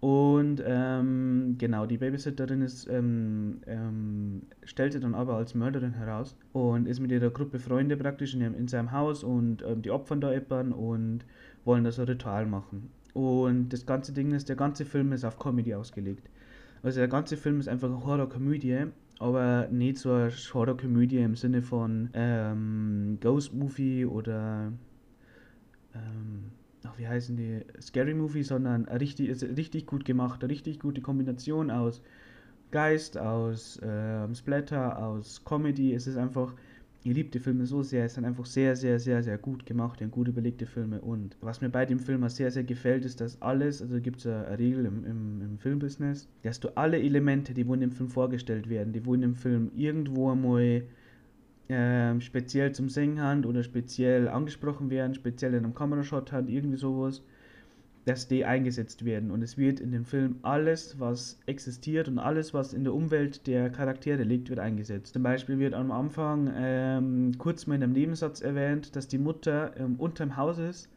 Und 0.03 0.61
ähm, 0.65 1.55
genau, 1.57 1.85
die 1.85 1.97
Babysitterin 1.97 2.61
ist, 2.61 2.89
ähm, 2.89 3.61
ähm, 3.65 4.41
stellte 4.65 4.99
dann 4.99 5.15
aber 5.15 5.37
als 5.37 5.55
Mörderin 5.55 5.93
heraus 5.93 6.35
und 6.51 6.89
ist 6.89 6.99
mit 6.99 7.09
ihrer 7.09 7.29
Gruppe 7.29 7.57
Freunde 7.57 7.95
praktisch 7.95 8.35
in, 8.35 8.41
in 8.41 8.67
seinem 8.67 8.91
Haus 8.91 9.23
und 9.23 9.63
ähm, 9.65 9.81
die 9.81 9.91
opfern 9.91 10.19
da 10.19 10.33
jemanden 10.33 10.73
und 10.73 11.19
wollen 11.63 11.85
das 11.85 11.99
ein 11.99 12.07
Ritual 12.07 12.45
machen. 12.45 12.89
Und 13.13 13.69
das 13.69 13.85
ganze 13.85 14.11
Ding 14.11 14.33
ist, 14.33 14.49
der 14.49 14.57
ganze 14.57 14.83
Film 14.83 15.13
ist 15.13 15.23
auf 15.23 15.39
Comedy 15.39 15.73
ausgelegt. 15.73 16.29
Also 16.81 16.99
der 16.99 17.07
ganze 17.07 17.37
Film 17.37 17.61
ist 17.61 17.69
einfach 17.69 17.87
eine 17.87 18.03
Horrorkomödie, 18.03 18.87
aber 19.19 19.69
nicht 19.71 19.99
so 19.99 20.11
eine 20.11 20.31
Horrorkomödie 20.31 21.19
im 21.19 21.37
Sinne 21.37 21.61
von 21.61 22.09
ähm, 22.13 23.19
Ghost 23.21 23.53
Movie 23.53 24.05
oder 24.05 24.73
ähm, 25.95 26.51
ach, 26.85 26.97
wie 26.97 27.07
heißen 27.07 27.35
die, 27.35 27.61
Scary 27.81 28.13
Movie, 28.13 28.43
sondern 28.43 28.85
richtig, 28.85 29.41
richtig 29.55 29.85
gut 29.85 30.05
gemacht, 30.05 30.43
richtig 30.43 30.79
gute 30.79 31.01
Kombination 31.01 31.71
aus 31.71 32.01
Geist, 32.71 33.17
aus 33.17 33.77
äh, 33.81 34.33
Splatter, 34.33 34.97
aus 34.97 35.43
Comedy. 35.45 35.93
Es 35.93 36.07
ist 36.07 36.17
einfach 36.17 36.53
ich 37.05 37.13
liebe 37.13 37.29
die 37.29 37.39
Filme 37.39 37.65
so 37.65 37.83
sehr, 37.83 38.05
es 38.05 38.13
sind 38.13 38.23
einfach 38.23 38.45
sehr, 38.45 38.77
sehr, 38.77 38.97
sehr, 38.97 39.21
sehr 39.23 39.37
gut 39.37 39.65
gemacht 39.65 40.01
und 40.01 40.11
gut 40.11 40.29
überlegte 40.29 40.65
Filme. 40.65 41.01
Und 41.01 41.35
was 41.41 41.59
mir 41.59 41.69
bei 41.69 41.85
dem 41.85 41.99
Film 41.99 42.27
sehr, 42.29 42.49
sehr 42.49 42.63
gefällt, 42.63 43.03
ist, 43.03 43.19
dass 43.19 43.41
alles, 43.41 43.81
also 43.81 43.99
gibt 43.99 44.19
es 44.19 44.27
eine 44.27 44.57
Regel 44.57 44.85
im, 44.85 45.05
im, 45.05 45.41
im 45.41 45.57
Filmbusiness, 45.57 46.29
dass 46.43 46.61
du 46.61 46.69
alle 46.77 47.01
Elemente, 47.01 47.53
die 47.53 47.67
wo 47.67 47.73
in 47.73 47.81
dem 47.81 47.91
Film 47.91 48.09
vorgestellt 48.09 48.69
werden, 48.69 48.93
die 48.93 49.05
wo 49.05 49.13
in 49.13 49.21
dem 49.21 49.35
Film 49.35 49.71
irgendwo 49.75 50.31
einmal 50.31 50.83
ähm, 51.69 52.21
speziell 52.21 52.73
zum 52.73 52.89
Singen 52.89 53.21
haben 53.21 53.45
oder 53.45 53.63
speziell 53.63 54.27
angesprochen 54.27 54.89
werden, 54.89 55.15
speziell 55.15 55.53
in 55.53 55.63
einem 55.63 55.75
Kamerashot 55.75 56.31
haben, 56.31 56.49
irgendwie 56.49 56.77
sowas, 56.77 57.21
dass 58.05 58.27
die 58.27 58.43
eingesetzt 58.43 59.05
werden. 59.05 59.31
Und 59.31 59.41
es 59.41 59.57
wird 59.57 59.79
in 59.79 59.91
dem 59.91 60.05
Film 60.05 60.35
alles, 60.41 60.99
was 60.99 61.39
existiert 61.45 62.07
und 62.07 62.19
alles, 62.19 62.53
was 62.53 62.73
in 62.73 62.83
der 62.83 62.93
Umwelt 62.93 63.47
der 63.47 63.69
Charaktere 63.69 64.23
liegt, 64.23 64.49
wird 64.49 64.59
eingesetzt. 64.59 65.13
Zum 65.13 65.23
Beispiel 65.23 65.57
wird 65.59 65.73
am 65.73 65.91
Anfang 65.91 66.51
ähm, 66.55 67.31
kurz 67.37 67.65
mal 67.65 67.75
in 67.75 67.83
einem 67.83 67.93
Nebensatz 67.93 68.41
erwähnt, 68.41 68.95
dass 68.95 69.07
die 69.07 69.17
Mutter 69.17 69.73
ähm, 69.77 69.95
unterm 69.97 70.35
Haus 70.35 70.57
ist, 70.57 70.89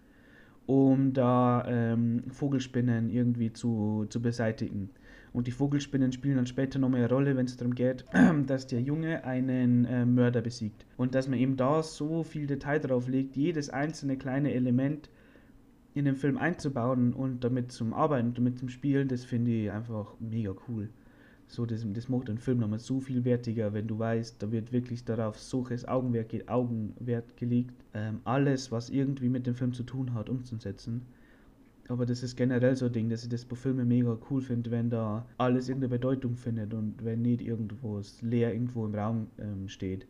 um 0.66 1.12
da 1.12 1.64
ähm, 1.68 2.24
Vogelspinnen 2.28 3.08
irgendwie 3.08 3.52
zu, 3.52 4.06
zu 4.08 4.20
beseitigen. 4.20 4.90
Und 5.36 5.46
die 5.46 5.52
Vogelspinnen 5.52 6.12
spielen 6.12 6.36
dann 6.36 6.46
später 6.46 6.78
nochmal 6.78 7.00
eine 7.00 7.10
Rolle, 7.10 7.36
wenn 7.36 7.44
es 7.44 7.58
darum 7.58 7.74
geht, 7.74 8.06
dass 8.46 8.68
der 8.68 8.80
Junge 8.80 9.22
einen 9.24 9.84
äh, 9.84 10.06
Mörder 10.06 10.40
besiegt. 10.40 10.86
Und 10.96 11.14
dass 11.14 11.28
man 11.28 11.38
eben 11.38 11.58
da 11.58 11.82
so 11.82 12.22
viel 12.22 12.46
Detail 12.46 12.78
drauf 12.78 13.06
legt, 13.06 13.36
jedes 13.36 13.68
einzelne 13.68 14.16
kleine 14.16 14.54
Element 14.54 15.10
in 15.92 16.06
den 16.06 16.16
Film 16.16 16.38
einzubauen 16.38 17.12
und 17.12 17.44
damit 17.44 17.70
zum 17.70 17.92
Arbeiten, 17.92 18.32
damit 18.32 18.58
zum 18.58 18.70
Spielen, 18.70 19.08
das 19.08 19.24
finde 19.24 19.50
ich 19.50 19.70
einfach 19.70 20.14
mega 20.20 20.54
cool. 20.68 20.88
So, 21.48 21.66
das, 21.66 21.84
das 21.86 22.08
macht 22.08 22.28
den 22.28 22.38
Film 22.38 22.60
nochmal 22.60 22.78
so 22.78 22.98
viel 22.98 23.26
wertiger, 23.26 23.74
wenn 23.74 23.86
du 23.86 23.98
weißt, 23.98 24.42
da 24.42 24.50
wird 24.50 24.72
wirklich 24.72 25.04
darauf 25.04 25.38
solches 25.38 25.86
Augenwert, 25.86 26.48
Augenwert 26.48 27.36
gelegt, 27.36 27.74
ähm, 27.92 28.20
alles, 28.24 28.72
was 28.72 28.88
irgendwie 28.88 29.28
mit 29.28 29.46
dem 29.46 29.54
Film 29.54 29.74
zu 29.74 29.82
tun 29.82 30.14
hat, 30.14 30.30
umzusetzen. 30.30 31.02
Aber 31.88 32.04
das 32.04 32.22
ist 32.22 32.36
generell 32.36 32.74
so 32.74 32.86
ein 32.86 32.92
Ding, 32.92 33.08
dass 33.08 33.22
ich 33.22 33.28
das 33.28 33.44
bei 33.44 33.56
Filmen 33.56 33.86
mega 33.86 34.18
cool 34.30 34.40
finde, 34.42 34.70
wenn 34.70 34.90
da 34.90 35.26
alles 35.38 35.68
irgendeine 35.68 35.90
Bedeutung 35.90 36.36
findet 36.36 36.74
und 36.74 37.04
wenn 37.04 37.22
nicht 37.22 37.40
irgendwo 37.42 38.00
leer 38.22 38.52
irgendwo 38.52 38.86
im 38.86 38.94
Raum 38.94 39.26
ähm, 39.38 39.68
steht 39.68 40.06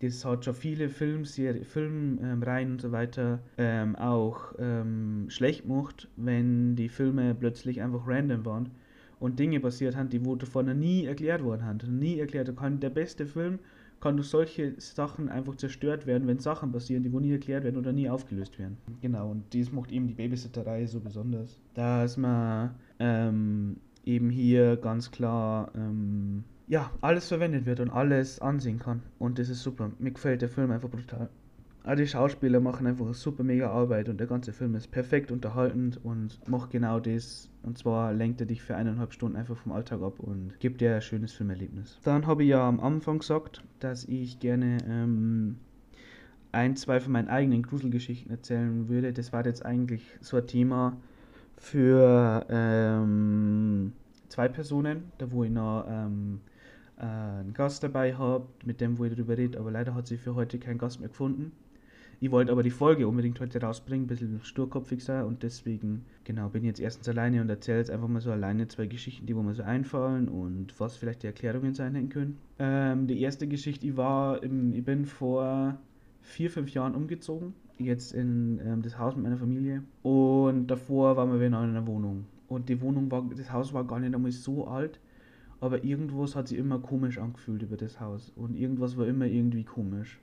das 0.00 0.24
hat 0.24 0.44
schon 0.44 0.54
viele 0.54 0.88
Filmreihen 0.88 2.68
ähm, 2.68 2.72
und 2.72 2.80
so 2.80 2.90
weiter 2.90 3.40
ähm, 3.58 3.96
auch 3.96 4.54
ähm, 4.58 5.26
schlecht 5.28 5.62
gemacht, 5.62 6.08
wenn 6.16 6.74
die 6.74 6.88
Filme 6.88 7.34
plötzlich 7.34 7.82
einfach 7.82 8.06
random 8.06 8.44
waren 8.46 8.70
und 9.18 9.38
Dinge 9.38 9.60
passiert 9.60 9.96
haben, 9.96 10.08
die 10.08 10.24
wo 10.24 10.34
davon 10.36 10.78
nie 10.78 11.04
erklärt 11.04 11.44
worden 11.44 11.64
haben. 11.66 11.98
Nie 11.98 12.18
erklärt. 12.18 12.50
Der 12.82 12.90
beste 12.90 13.26
Film 13.26 13.58
kann 14.00 14.16
durch 14.16 14.28
solche 14.28 14.74
Sachen 14.80 15.28
einfach 15.28 15.56
zerstört 15.56 16.06
werden, 16.06 16.26
wenn 16.26 16.38
Sachen 16.38 16.72
passieren, 16.72 17.02
die 17.02 17.12
wo 17.12 17.20
nie 17.20 17.32
erklärt 17.32 17.64
werden 17.64 17.76
oder 17.76 17.92
nie 17.92 18.08
aufgelöst 18.08 18.58
werden. 18.58 18.78
Genau, 19.00 19.30
und 19.30 19.44
dies 19.52 19.72
macht 19.72 19.92
eben 19.92 20.06
die 20.06 20.14
Babysitterei 20.14 20.86
so 20.86 21.00
besonders. 21.00 21.60
Dass 21.74 22.16
man 22.16 22.74
ähm, 22.98 23.76
eben 24.04 24.30
hier 24.30 24.76
ganz 24.76 25.10
klar 25.10 25.70
ähm, 25.74 26.44
ja, 26.66 26.90
alles 27.00 27.26
verwendet 27.28 27.66
wird 27.66 27.80
und 27.80 27.90
alles 27.90 28.40
ansehen 28.40 28.78
kann. 28.78 29.02
Und 29.18 29.38
das 29.38 29.48
ist 29.48 29.62
super. 29.62 29.90
Mir 29.98 30.12
gefällt 30.12 30.40
der 30.40 30.48
Film 30.48 30.70
einfach 30.70 30.88
brutal. 30.88 31.28
All 31.82 31.96
die 31.96 32.06
Schauspieler 32.06 32.60
machen 32.60 32.86
einfach 32.86 33.06
eine 33.06 33.14
super 33.14 33.42
mega 33.42 33.70
Arbeit 33.70 34.10
und 34.10 34.20
der 34.20 34.26
ganze 34.26 34.52
Film 34.52 34.74
ist 34.74 34.90
perfekt 34.90 35.32
unterhaltend 35.32 35.98
und 36.04 36.46
macht 36.46 36.70
genau 36.70 37.00
das. 37.00 37.48
Und 37.62 37.78
zwar 37.78 38.12
lenkt 38.12 38.40
er 38.40 38.46
dich 38.46 38.60
für 38.62 38.76
eineinhalb 38.76 39.14
Stunden 39.14 39.36
einfach 39.36 39.56
vom 39.56 39.72
Alltag 39.72 40.02
ab 40.02 40.20
und 40.20 40.60
gibt 40.60 40.82
dir 40.82 40.94
ein 40.94 41.00
schönes 41.00 41.32
Filmerlebnis. 41.32 41.98
Dann 42.04 42.26
habe 42.26 42.42
ich 42.42 42.50
ja 42.50 42.68
am 42.68 42.80
Anfang 42.80 43.20
gesagt, 43.20 43.62
dass 43.78 44.04
ich 44.04 44.40
gerne 44.40 44.78
ähm, 44.86 45.56
ein, 46.52 46.76
zwei 46.76 47.00
von 47.00 47.12
meinen 47.12 47.28
eigenen 47.28 47.62
Gruselgeschichten 47.62 48.30
erzählen 48.30 48.88
würde. 48.88 49.14
Das 49.14 49.32
war 49.32 49.46
jetzt 49.46 49.64
eigentlich 49.64 50.02
so 50.20 50.36
ein 50.36 50.46
Thema 50.46 50.98
für 51.56 52.46
ähm, 52.50 53.92
zwei 54.28 54.48
Personen, 54.48 55.04
da 55.16 55.30
wo 55.32 55.44
ich 55.44 55.50
noch 55.50 55.86
ähm, 55.88 56.40
äh, 56.98 57.04
einen 57.04 57.54
Gast 57.54 57.82
dabei 57.82 58.14
habt, 58.16 58.66
mit 58.66 58.82
dem 58.82 58.98
wo 58.98 59.04
ihr 59.04 59.10
darüber 59.10 59.38
redet, 59.38 59.56
aber 59.56 59.70
leider 59.70 59.94
hat 59.94 60.06
sie 60.06 60.18
für 60.18 60.34
heute 60.34 60.58
keinen 60.58 60.78
Gast 60.78 61.00
mehr 61.00 61.08
gefunden. 61.08 61.52
Ich 62.22 62.30
wollte 62.30 62.52
aber 62.52 62.62
die 62.62 62.70
Folge 62.70 63.08
unbedingt 63.08 63.40
heute 63.40 63.62
rausbringen, 63.62 64.04
ein 64.04 64.06
bisschen 64.06 64.40
sturkopfig 64.42 65.02
sein 65.02 65.24
und 65.24 65.42
deswegen, 65.42 66.04
genau, 66.24 66.50
bin 66.50 66.64
jetzt 66.64 66.78
erstens 66.78 67.08
alleine 67.08 67.40
und 67.40 67.48
erzähle 67.48 67.78
jetzt 67.78 67.90
einfach 67.90 68.08
mal 68.08 68.20
so 68.20 68.30
alleine 68.30 68.68
zwei 68.68 68.86
Geschichten, 68.86 69.24
die 69.24 69.34
wo 69.34 69.42
mir 69.42 69.54
so 69.54 69.62
einfallen 69.62 70.28
und 70.28 70.78
was 70.78 70.98
vielleicht 70.98 71.22
die 71.22 71.28
Erklärungen 71.28 71.72
sein 71.72 72.10
können. 72.10 72.36
Ähm, 72.58 73.06
die 73.06 73.22
erste 73.22 73.48
Geschichte, 73.48 73.86
ich 73.86 73.96
war, 73.96 74.42
im, 74.42 74.74
ich 74.74 74.84
bin 74.84 75.06
vor 75.06 75.78
vier, 76.20 76.50
fünf 76.50 76.74
Jahren 76.74 76.94
umgezogen, 76.94 77.54
jetzt 77.78 78.12
in 78.12 78.60
ähm, 78.62 78.82
das 78.82 78.98
Haus 78.98 79.16
mit 79.16 79.24
meiner 79.24 79.38
Familie 79.38 79.82
und 80.02 80.66
davor 80.66 81.16
waren 81.16 81.32
wir 81.32 81.46
in 81.46 81.54
einer 81.54 81.86
Wohnung 81.86 82.26
und 82.48 82.68
die 82.68 82.82
Wohnung 82.82 83.10
war, 83.10 83.26
das 83.34 83.50
Haus 83.50 83.72
war 83.72 83.86
gar 83.86 83.98
nicht 83.98 84.14
einmal 84.14 84.30
so 84.30 84.66
alt, 84.66 85.00
aber 85.58 85.84
irgendwas 85.84 86.36
hat 86.36 86.48
sich 86.48 86.58
immer 86.58 86.80
komisch 86.80 87.16
angefühlt 87.16 87.62
über 87.62 87.78
das 87.78 87.98
Haus 87.98 88.30
und 88.36 88.56
irgendwas 88.56 88.98
war 88.98 89.06
immer 89.06 89.24
irgendwie 89.24 89.64
komisch. 89.64 90.20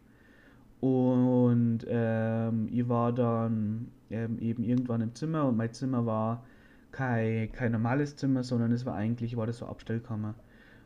Und 0.79 1.79
ähm, 1.87 2.67
ich 2.71 2.87
war 2.87 3.11
dann 3.11 3.87
ähm, 4.09 4.37
eben 4.39 4.63
irgendwann 4.63 5.01
im 5.01 5.15
Zimmer 5.15 5.45
und 5.45 5.57
mein 5.57 5.73
Zimmer 5.73 6.05
war 6.05 6.43
kein, 6.91 7.51
kein 7.51 7.71
normales 7.71 8.15
Zimmer, 8.15 8.43
sondern 8.43 8.71
es 8.71 8.85
war 8.85 8.95
eigentlich, 8.95 9.37
war 9.37 9.47
das 9.47 9.57
so 9.57 9.65
Abstellkammer. 9.65 10.35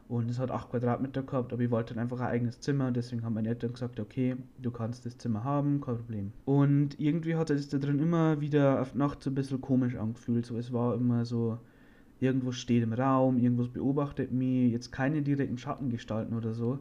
Und 0.07 0.29
es 0.29 0.39
hat 0.39 0.51
8 0.51 0.69
Quadratmeter 0.69 1.23
gehabt, 1.23 1.53
aber 1.53 1.61
ich 1.61 1.71
wollte 1.71 1.93
dann 1.93 2.03
einfach 2.03 2.19
ein 2.19 2.27
eigenes 2.27 2.59
Zimmer, 2.59 2.91
deswegen 2.91 3.23
haben 3.23 3.33
meine 3.33 3.47
Eltern 3.47 3.71
gesagt, 3.71 3.97
okay, 3.97 4.35
du 4.61 4.69
kannst 4.69 5.05
das 5.05 5.17
Zimmer 5.17 5.45
haben, 5.45 5.79
kein 5.79 5.95
Problem. 5.95 6.33
Und 6.43 6.99
irgendwie 6.99 7.35
hat 7.35 7.49
es 7.49 7.69
da 7.69 7.77
drin 7.77 7.99
immer 7.99 8.41
wieder 8.41 8.81
auf 8.81 8.93
Nacht 8.93 9.23
so 9.23 9.29
ein 9.29 9.35
bisschen 9.35 9.61
komisch 9.61 9.95
angefühlt, 9.95 10.45
so 10.45 10.57
es 10.57 10.73
war 10.73 10.95
immer 10.95 11.23
so, 11.23 11.59
irgendwo 12.19 12.51
steht 12.51 12.83
im 12.83 12.93
Raum, 12.93 13.37
irgendwas 13.37 13.69
beobachtet 13.69 14.33
mich, 14.33 14.71
jetzt 14.71 14.91
keine 14.91 15.21
direkten 15.21 15.57
Schattengestalten 15.57 16.35
oder 16.35 16.53
so. 16.53 16.79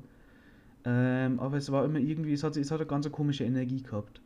Ähm, 0.84 1.40
aber 1.40 1.58
es 1.58 1.70
war 1.70 1.84
immer 1.84 1.99
irgendwie, 1.99 2.32
es 2.32 2.42
hat, 2.42 2.56
es 2.56 2.70
hat 2.70 2.80
eine 2.80 2.88
ganz 2.88 3.10
komische 3.10 3.44
Energie 3.44 3.82
gehabt. 3.82 4.20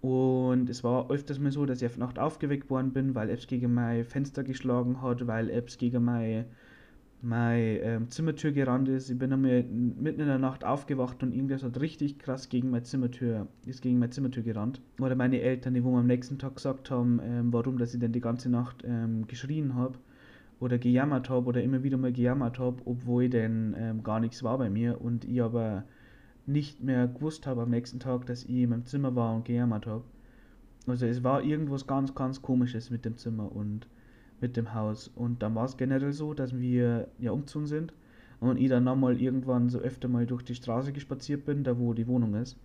Und 0.00 0.70
es 0.70 0.84
war 0.84 1.10
öfters 1.10 1.38
mal 1.40 1.50
so, 1.50 1.66
dass 1.66 1.82
ich 1.82 1.86
auf 1.86 1.96
Nacht 1.98 2.18
aufgeweckt 2.18 2.70
worden 2.70 2.92
bin, 2.92 3.14
weil 3.14 3.30
es 3.30 3.46
gegen 3.46 3.74
mein 3.74 4.04
Fenster 4.04 4.44
geschlagen 4.44 5.02
hat, 5.02 5.26
weil 5.26 5.50
es 5.50 5.76
gegen 5.76 6.04
meine, 6.04 6.46
meine 7.20 7.80
ähm, 7.80 8.10
Zimmertür 8.10 8.52
gerannt 8.52 8.88
ist. 8.88 9.10
Ich 9.10 9.18
bin 9.18 9.32
einmal 9.32 9.64
mitten 9.64 10.20
in 10.20 10.28
der 10.28 10.38
Nacht 10.38 10.64
aufgewacht 10.64 11.22
und 11.24 11.32
irgendwas 11.32 11.64
hat 11.64 11.80
richtig 11.80 12.18
krass 12.18 12.48
gegen 12.48 12.70
meine 12.70 12.84
Zimmertür, 12.84 13.48
ist 13.66 13.82
gegen 13.82 13.98
meine 13.98 14.10
Zimmertür 14.10 14.44
gerannt. 14.44 14.80
Oder 15.00 15.16
meine 15.16 15.40
Eltern, 15.40 15.74
die 15.74 15.82
wo 15.82 15.90
mir 15.90 15.98
am 16.00 16.06
nächsten 16.06 16.38
Tag 16.38 16.56
gesagt 16.56 16.92
haben, 16.92 17.20
ähm, 17.24 17.52
warum 17.52 17.78
dass 17.78 17.94
ich 17.94 18.00
denn 18.00 18.12
die 18.12 18.20
ganze 18.20 18.50
Nacht 18.50 18.84
ähm, 18.86 19.26
geschrien 19.26 19.74
habe 19.74 19.98
oder 20.60 20.78
gejammert 20.78 21.30
habe 21.30 21.46
oder 21.46 21.62
immer 21.62 21.82
wieder 21.82 21.96
mal 21.96 22.12
gejammert 22.12 22.58
habe, 22.58 22.82
obwohl 22.84 23.28
denn 23.28 23.74
ähm, 23.78 24.02
gar 24.02 24.20
nichts 24.20 24.42
war 24.42 24.58
bei 24.58 24.70
mir 24.70 25.00
und 25.00 25.24
ich 25.24 25.40
aber 25.40 25.84
nicht 26.46 26.82
mehr 26.82 27.06
gewusst 27.06 27.46
habe 27.46 27.62
am 27.62 27.70
nächsten 27.70 28.00
Tag, 28.00 28.26
dass 28.26 28.44
ich 28.44 28.50
in 28.56 28.70
meinem 28.70 28.86
Zimmer 28.86 29.14
war 29.14 29.34
und 29.34 29.44
gejammert 29.44 29.86
habe. 29.86 30.04
Also 30.86 31.06
es 31.06 31.22
war 31.22 31.42
irgendwas 31.42 31.86
ganz, 31.86 32.14
ganz 32.14 32.40
komisches 32.40 32.90
mit 32.90 33.04
dem 33.04 33.16
Zimmer 33.18 33.54
und 33.54 33.86
mit 34.40 34.56
dem 34.56 34.74
Haus. 34.74 35.08
Und 35.08 35.42
dann 35.42 35.54
war 35.54 35.66
es 35.66 35.76
generell 35.76 36.12
so, 36.12 36.34
dass 36.34 36.58
wir 36.58 37.08
ja 37.18 37.32
umgezogen 37.32 37.66
sind 37.66 37.92
und 38.40 38.56
ich 38.58 38.68
dann 38.68 38.84
nochmal 38.84 39.20
irgendwann 39.20 39.68
so 39.68 39.78
öfter 39.78 40.08
mal 40.08 40.26
durch 40.26 40.42
die 40.42 40.54
Straße 40.54 40.92
gespaziert 40.92 41.44
bin, 41.44 41.64
da 41.64 41.78
wo 41.78 41.92
die 41.92 42.06
Wohnung 42.06 42.34
ist. 42.34 42.56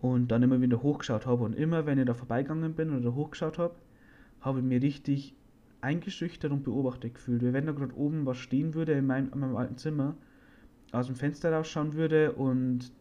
Und 0.00 0.32
dann 0.32 0.42
immer 0.42 0.60
wieder 0.60 0.82
hochgeschaut 0.82 1.26
habe. 1.26 1.44
Und 1.44 1.54
immer, 1.54 1.84
wenn 1.84 1.98
ich 1.98 2.06
da 2.06 2.14
vorbeigegangen 2.14 2.72
bin 2.72 2.96
oder 2.96 3.14
hochgeschaut 3.14 3.58
habe, 3.58 3.74
habe 4.40 4.60
ich 4.60 4.64
mir 4.64 4.82
richtig 4.82 5.34
eingeschüchtert 5.80 6.52
und 6.52 6.62
beobachtet 6.62 7.14
gefühlt. 7.14 7.42
Wenn 7.42 7.66
da 7.66 7.72
gerade 7.72 7.94
oben 7.96 8.26
was 8.26 8.38
stehen 8.38 8.74
würde 8.74 8.92
in 8.92 9.06
meinem, 9.06 9.32
in 9.32 9.40
meinem 9.40 9.56
alten 9.56 9.76
Zimmer, 9.76 10.16
aus 10.92 11.06
dem 11.06 11.16
Fenster 11.16 11.52
rausschauen 11.52 11.94
würde 11.94 12.32
und 12.32 12.92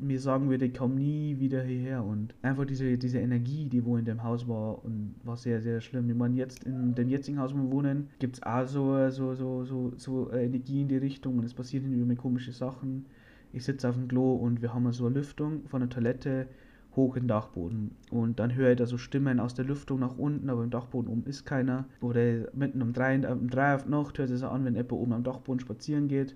mir 0.00 0.20
sagen 0.20 0.48
würde, 0.48 0.66
ich 0.66 0.74
komme 0.74 0.94
nie 0.94 1.38
wieder 1.38 1.62
hierher. 1.62 2.04
Und 2.04 2.34
einfach 2.42 2.64
diese, 2.64 2.96
diese 2.98 3.18
Energie, 3.18 3.64
die 3.64 3.84
wo 3.84 3.96
in 3.96 4.04
dem 4.04 4.22
Haus 4.22 4.46
war, 4.46 4.84
und 4.84 5.14
war 5.24 5.36
sehr, 5.36 5.60
sehr 5.60 5.80
schlimm. 5.80 6.08
Ich 6.08 6.16
meine, 6.16 6.36
jetzt 6.36 6.64
in 6.64 6.94
dem 6.94 7.08
jetzigen 7.08 7.38
Haus, 7.38 7.52
wo 7.52 7.58
wir 7.58 7.70
wohnen, 7.70 8.08
gibt 8.18 8.36
es 8.36 8.42
auch 8.42 8.66
so, 8.66 9.10
so, 9.10 9.34
so, 9.34 9.64
so, 9.64 9.92
so 9.96 10.32
Energie 10.32 10.82
in 10.82 10.88
die 10.88 10.96
Richtung 10.96 11.38
und 11.38 11.44
es 11.44 11.54
passieren 11.54 11.92
irgendwie 11.92 12.16
komische 12.16 12.52
Sachen. 12.52 13.06
Ich 13.52 13.64
sitze 13.64 13.88
auf 13.88 13.96
dem 13.96 14.08
Klo 14.08 14.34
und 14.34 14.62
wir 14.62 14.74
haben 14.74 14.90
so 14.92 15.06
eine 15.06 15.16
Lüftung 15.16 15.66
von 15.68 15.80
der 15.80 15.90
Toilette 15.90 16.48
hoch 16.96 17.14
den 17.14 17.28
Dachboden. 17.28 17.92
Und 18.10 18.38
dann 18.38 18.54
höre 18.54 18.70
ich 18.70 18.78
da 18.78 18.86
so 18.86 18.98
Stimmen 18.98 19.40
aus 19.40 19.54
der 19.54 19.64
Lüftung 19.64 20.00
nach 20.00 20.18
unten, 20.18 20.50
aber 20.50 20.64
im 20.64 20.70
Dachboden 20.70 21.10
oben 21.10 21.24
ist 21.26 21.44
keiner. 21.44 21.86
Oder 22.00 22.48
mitten 22.54 22.82
um 22.82 22.92
drei, 22.92 23.16
um 23.30 23.48
drei 23.50 23.74
auf 23.74 23.86
Nacht 23.86 24.18
hört 24.18 24.30
es 24.30 24.42
an, 24.42 24.64
wenn 24.64 24.74
jemand 24.74 24.92
oben 24.92 25.12
am 25.12 25.24
Dachboden 25.24 25.60
spazieren 25.60 26.08
geht. 26.08 26.34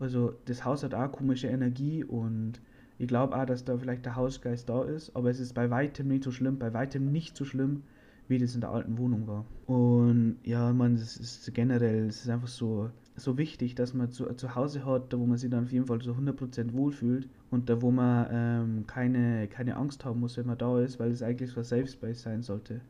Also 0.00 0.34
das 0.46 0.64
Haus 0.64 0.82
hat 0.82 0.94
auch 0.94 1.12
komische 1.12 1.48
Energie 1.48 2.04
und 2.04 2.60
ich 2.98 3.08
glaube 3.08 3.36
auch, 3.36 3.44
dass 3.44 3.64
da 3.64 3.76
vielleicht 3.76 4.04
der 4.04 4.16
Hausgeist 4.16 4.68
da 4.68 4.84
ist, 4.84 5.14
aber 5.16 5.30
es 5.30 5.40
ist 5.40 5.54
bei 5.54 5.70
weitem 5.70 6.08
nicht 6.08 6.24
so 6.24 6.30
schlimm, 6.30 6.58
bei 6.58 6.72
weitem 6.72 7.10
nicht 7.10 7.36
so 7.36 7.44
schlimm, 7.44 7.82
wie 8.28 8.38
das 8.38 8.54
in 8.54 8.60
der 8.60 8.70
alten 8.70 8.98
Wohnung 8.98 9.26
war. 9.26 9.44
Und 9.66 10.36
ja, 10.44 10.72
man, 10.72 10.94
es 10.94 11.16
ist 11.16 11.52
generell, 11.54 12.06
es 12.06 12.22
ist 12.22 12.30
einfach 12.30 12.48
so, 12.48 12.90
so 13.16 13.38
wichtig, 13.38 13.74
dass 13.74 13.94
man 13.94 14.10
zu, 14.10 14.26
zu 14.34 14.54
Hause 14.54 14.84
hat, 14.84 15.12
da 15.12 15.18
wo 15.18 15.26
man 15.26 15.38
sich 15.38 15.50
dann 15.50 15.64
auf 15.64 15.72
jeden 15.72 15.86
Fall 15.86 16.02
so 16.02 16.12
100% 16.12 16.72
wohlfühlt 16.72 17.28
und 17.50 17.68
da 17.68 17.80
wo 17.80 17.90
man 17.90 18.26
ähm, 18.30 18.86
keine, 18.86 19.46
keine 19.48 19.76
Angst 19.76 20.04
haben 20.04 20.20
muss, 20.20 20.36
wenn 20.36 20.46
man 20.46 20.58
da 20.58 20.80
ist, 20.80 20.98
weil 20.98 21.12
es 21.12 21.22
eigentlich 21.22 21.50
so 21.50 21.60
ein 21.60 21.64
Safe 21.64 21.86
Space 21.86 22.22
sein 22.22 22.42
sollte. 22.42 22.80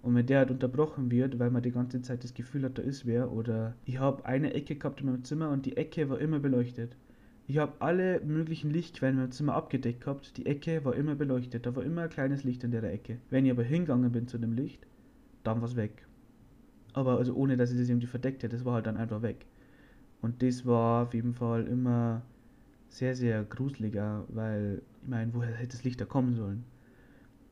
Und 0.00 0.14
wenn 0.14 0.26
der 0.26 0.38
halt 0.38 0.50
unterbrochen 0.50 1.10
wird, 1.10 1.38
weil 1.38 1.50
man 1.50 1.62
die 1.62 1.72
ganze 1.72 2.00
Zeit 2.00 2.24
das 2.24 2.32
Gefühl 2.32 2.64
hat, 2.64 2.78
da 2.78 2.82
ist 2.82 3.04
wer, 3.04 3.30
oder 3.32 3.74
ich 3.84 3.98
habe 3.98 4.24
eine 4.24 4.54
Ecke 4.54 4.76
gehabt 4.76 5.00
in 5.00 5.06
meinem 5.06 5.24
Zimmer 5.24 5.50
und 5.50 5.66
die 5.66 5.76
Ecke 5.76 6.08
war 6.08 6.18
immer 6.18 6.38
beleuchtet. 6.38 6.96
Ich 7.46 7.58
habe 7.58 7.72
alle 7.80 8.20
möglichen 8.20 8.70
Lichtquellen 8.70 9.16
in 9.16 9.20
meinem 9.22 9.32
Zimmer 9.32 9.54
abgedeckt 9.54 10.02
gehabt, 10.02 10.36
die 10.36 10.46
Ecke 10.46 10.84
war 10.84 10.94
immer 10.94 11.14
beleuchtet, 11.14 11.66
da 11.66 11.74
war 11.74 11.82
immer 11.82 12.02
ein 12.02 12.10
kleines 12.10 12.44
Licht 12.44 12.62
in 12.64 12.70
der 12.70 12.82
Ecke. 12.84 13.18
Wenn 13.30 13.44
ich 13.44 13.50
aber 13.50 13.64
hingegangen 13.64 14.12
bin 14.12 14.28
zu 14.28 14.38
dem 14.38 14.52
Licht, 14.52 14.86
dann 15.44 15.60
war 15.60 15.68
es 15.68 15.76
weg. 15.76 16.06
Aber 16.92 17.18
also 17.18 17.34
ohne, 17.34 17.56
dass 17.56 17.70
ich 17.72 17.78
das 17.78 17.88
irgendwie 17.88 18.06
verdeckt 18.06 18.42
hätte, 18.42 18.56
das 18.56 18.64
war 18.64 18.74
halt 18.74 18.86
dann 18.86 18.96
einfach 18.96 19.22
weg. 19.22 19.46
Und 20.20 20.42
das 20.42 20.66
war 20.66 21.04
auf 21.04 21.14
jeden 21.14 21.34
Fall 21.34 21.66
immer 21.66 22.22
sehr, 22.88 23.14
sehr 23.14 23.44
gruseliger, 23.44 24.24
weil, 24.28 24.82
ich 25.02 25.08
meine, 25.08 25.32
woher 25.34 25.54
hätte 25.54 25.76
das 25.76 25.84
Licht 25.84 26.00
da 26.00 26.04
kommen 26.04 26.34
sollen? 26.34 26.64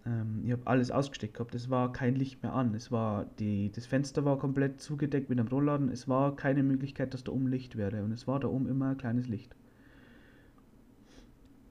Ähm, 0.04 0.42
ich 0.44 0.52
habe 0.52 0.66
alles 0.66 0.90
ausgesteckt 0.90 1.34
gehabt, 1.34 1.54
es 1.54 1.70
war 1.70 1.92
kein 1.92 2.14
Licht 2.16 2.42
mehr 2.42 2.54
an, 2.54 2.74
es 2.74 2.90
war, 2.90 3.26
die, 3.38 3.70
das 3.72 3.86
Fenster 3.86 4.24
war 4.24 4.38
komplett 4.38 4.80
zugedeckt 4.80 5.28
mit 5.28 5.38
einem 5.38 5.48
Rollladen, 5.48 5.90
es 5.90 6.08
war 6.08 6.34
keine 6.36 6.62
Möglichkeit, 6.62 7.12
dass 7.14 7.24
da 7.24 7.32
oben 7.32 7.48
Licht 7.48 7.76
wäre 7.76 8.02
und 8.04 8.12
es 8.12 8.26
war 8.26 8.40
da 8.40 8.48
oben 8.48 8.68
immer 8.68 8.90
ein 8.90 8.98
kleines 8.98 9.28
Licht. 9.28 9.54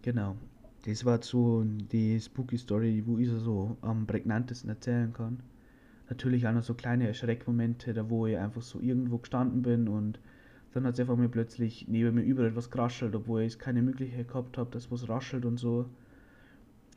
Genau. 0.01 0.35
Das 0.85 1.03
war 1.03 1.21
so 1.23 1.63
die 1.63 2.19
Spooky 2.19 2.57
Story, 2.57 3.01
wo 3.07 3.17
ich 3.17 3.27
so 3.27 3.75
am 3.81 4.05
prägnantesten 4.05 4.69
erzählen 4.69 5.11
kann. 5.11 5.39
Natürlich 6.09 6.45
auch 6.45 6.53
noch 6.53 6.61
so 6.61 6.75
kleine 6.75 7.07
Erschreckmomente, 7.07 7.91
da 7.93 8.07
wo 8.07 8.27
ich 8.27 8.37
einfach 8.37 8.61
so 8.61 8.79
irgendwo 8.79 9.17
gestanden 9.17 9.63
bin 9.63 9.87
und 9.87 10.19
dann 10.75 10.85
hat 10.85 10.95
es 10.95 10.99
einfach 10.99 11.15
mir 11.15 11.29
plötzlich 11.29 11.87
neben 11.87 12.15
mir 12.15 12.21
überall 12.23 12.49
etwas 12.49 12.69
geraschelt, 12.69 13.15
obwohl 13.15 13.43
ich 13.43 13.57
keine 13.57 13.81
Möglichkeit 13.81 14.27
gehabt 14.27 14.57
habe, 14.57 14.69
dass 14.71 14.91
was 14.91 15.07
raschelt 15.07 15.45
und 15.45 15.57
so. 15.57 15.85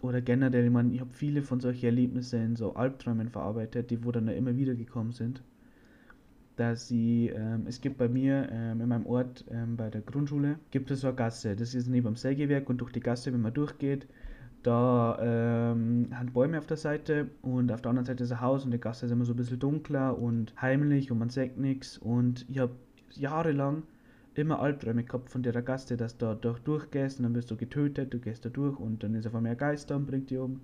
Oder 0.03 0.21
generell, 0.21 0.65
ich 0.65 0.71
meine, 0.73 0.93
ich 0.93 1.01
habe 1.01 1.13
viele 1.13 1.43
von 1.43 1.61
solchen 1.61 1.87
Erlebnissen 1.87 2.45
in 2.45 2.57
so 2.57 2.75
Albträumen 2.75 3.29
verarbeitet, 3.29 3.91
die 3.91 4.05
wo 4.05 4.11
dann 4.11 4.27
immer 4.27 4.57
wieder 4.57 4.75
gekommen 4.75 5.13
sind. 5.13 5.45
Dass 6.57 6.89
sie, 6.89 7.29
ähm, 7.33 7.67
es 7.69 7.81
gibt 7.81 7.99
bei 7.99 8.09
mir 8.09 8.49
ähm, 8.51 8.81
in 8.81 8.89
meinem 8.89 9.07
Ort 9.07 9.45
ähm, 9.49 9.77
bei 9.77 9.91
der 9.91 10.01
Grundschule, 10.01 10.59
gibt 10.73 10.91
es 10.91 11.03
so 11.03 11.07
eine 11.07 11.17
Gasse. 11.17 11.55
Das 11.55 11.73
ist 11.73 11.87
neben 11.87 12.07
dem 12.07 12.17
Sägewerk 12.17 12.69
und 12.69 12.79
durch 12.79 12.91
die 12.91 12.99
Gasse, 12.99 13.33
wenn 13.33 13.43
man 13.43 13.55
durchgeht, 13.55 14.09
da 14.65 15.17
ähm, 15.21 16.09
haben 16.13 16.33
Bäume 16.33 16.59
auf 16.59 16.67
der 16.67 16.77
Seite 16.79 17.29
und 17.43 17.71
auf 17.71 17.81
der 17.81 17.91
anderen 17.91 18.07
Seite 18.07 18.25
ist 18.25 18.33
ein 18.33 18.41
Haus 18.41 18.65
und 18.65 18.73
die 18.73 18.81
Gasse 18.81 19.07
ist 19.07 19.13
immer 19.13 19.25
so 19.25 19.35
ein 19.35 19.37
bisschen 19.37 19.61
dunkler 19.61 20.19
und 20.19 20.53
heimlich 20.61 21.13
und 21.13 21.19
man 21.19 21.31
sieht 21.31 21.59
nichts. 21.59 21.97
Und 21.97 22.45
ich 22.49 22.59
habe 22.59 22.73
jahrelang 23.17 23.83
immer 24.35 24.61
Albträume 24.61 25.05
gehabt 25.05 25.31
von 25.31 25.43
der 25.43 25.61
Gaste, 25.63 25.97
dass 25.97 26.17
du 26.17 26.35
da 26.35 26.53
durchgehst 26.53 27.19
und 27.19 27.25
dann 27.25 27.35
wirst 27.35 27.51
du 27.51 27.57
getötet, 27.57 28.15
du 28.15 28.19
gehst 28.19 28.45
da 28.45 28.49
durch 28.49 28.79
und 28.79 29.03
dann 29.03 29.15
ist 29.15 29.27
auf 29.27 29.35
einmal 29.35 29.53
ein 29.53 29.59
Geist 29.59 29.91
da 29.91 29.97
und 29.97 30.07
bringt 30.07 30.31
dich 30.31 30.39
um. 30.39 30.61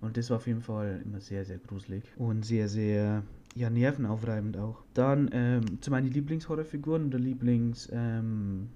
Und 0.00 0.16
das 0.16 0.30
war 0.30 0.36
auf 0.36 0.46
jeden 0.46 0.60
Fall 0.60 1.02
immer 1.04 1.20
sehr, 1.20 1.44
sehr 1.44 1.58
gruselig 1.58 2.04
und 2.16 2.44
sehr, 2.44 2.68
sehr, 2.68 3.24
ja, 3.56 3.68
nervenaufreibend 3.68 4.56
auch. 4.56 4.84
Dann 4.94 5.28
ähm, 5.32 5.80
zu 5.80 5.90
meinen 5.90 6.12
Lieblingshorrorfiguren 6.12 7.06
oder 7.08 7.18
Lieblings, 7.18 7.88
ähm, 7.92 8.68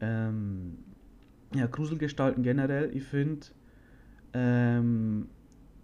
ähm, 0.00 0.76
ja, 1.54 1.66
Gruselgestalten 1.66 2.42
generell. 2.42 2.94
Ich 2.94 3.04
finde, 3.04 3.46
ähm, 4.34 5.28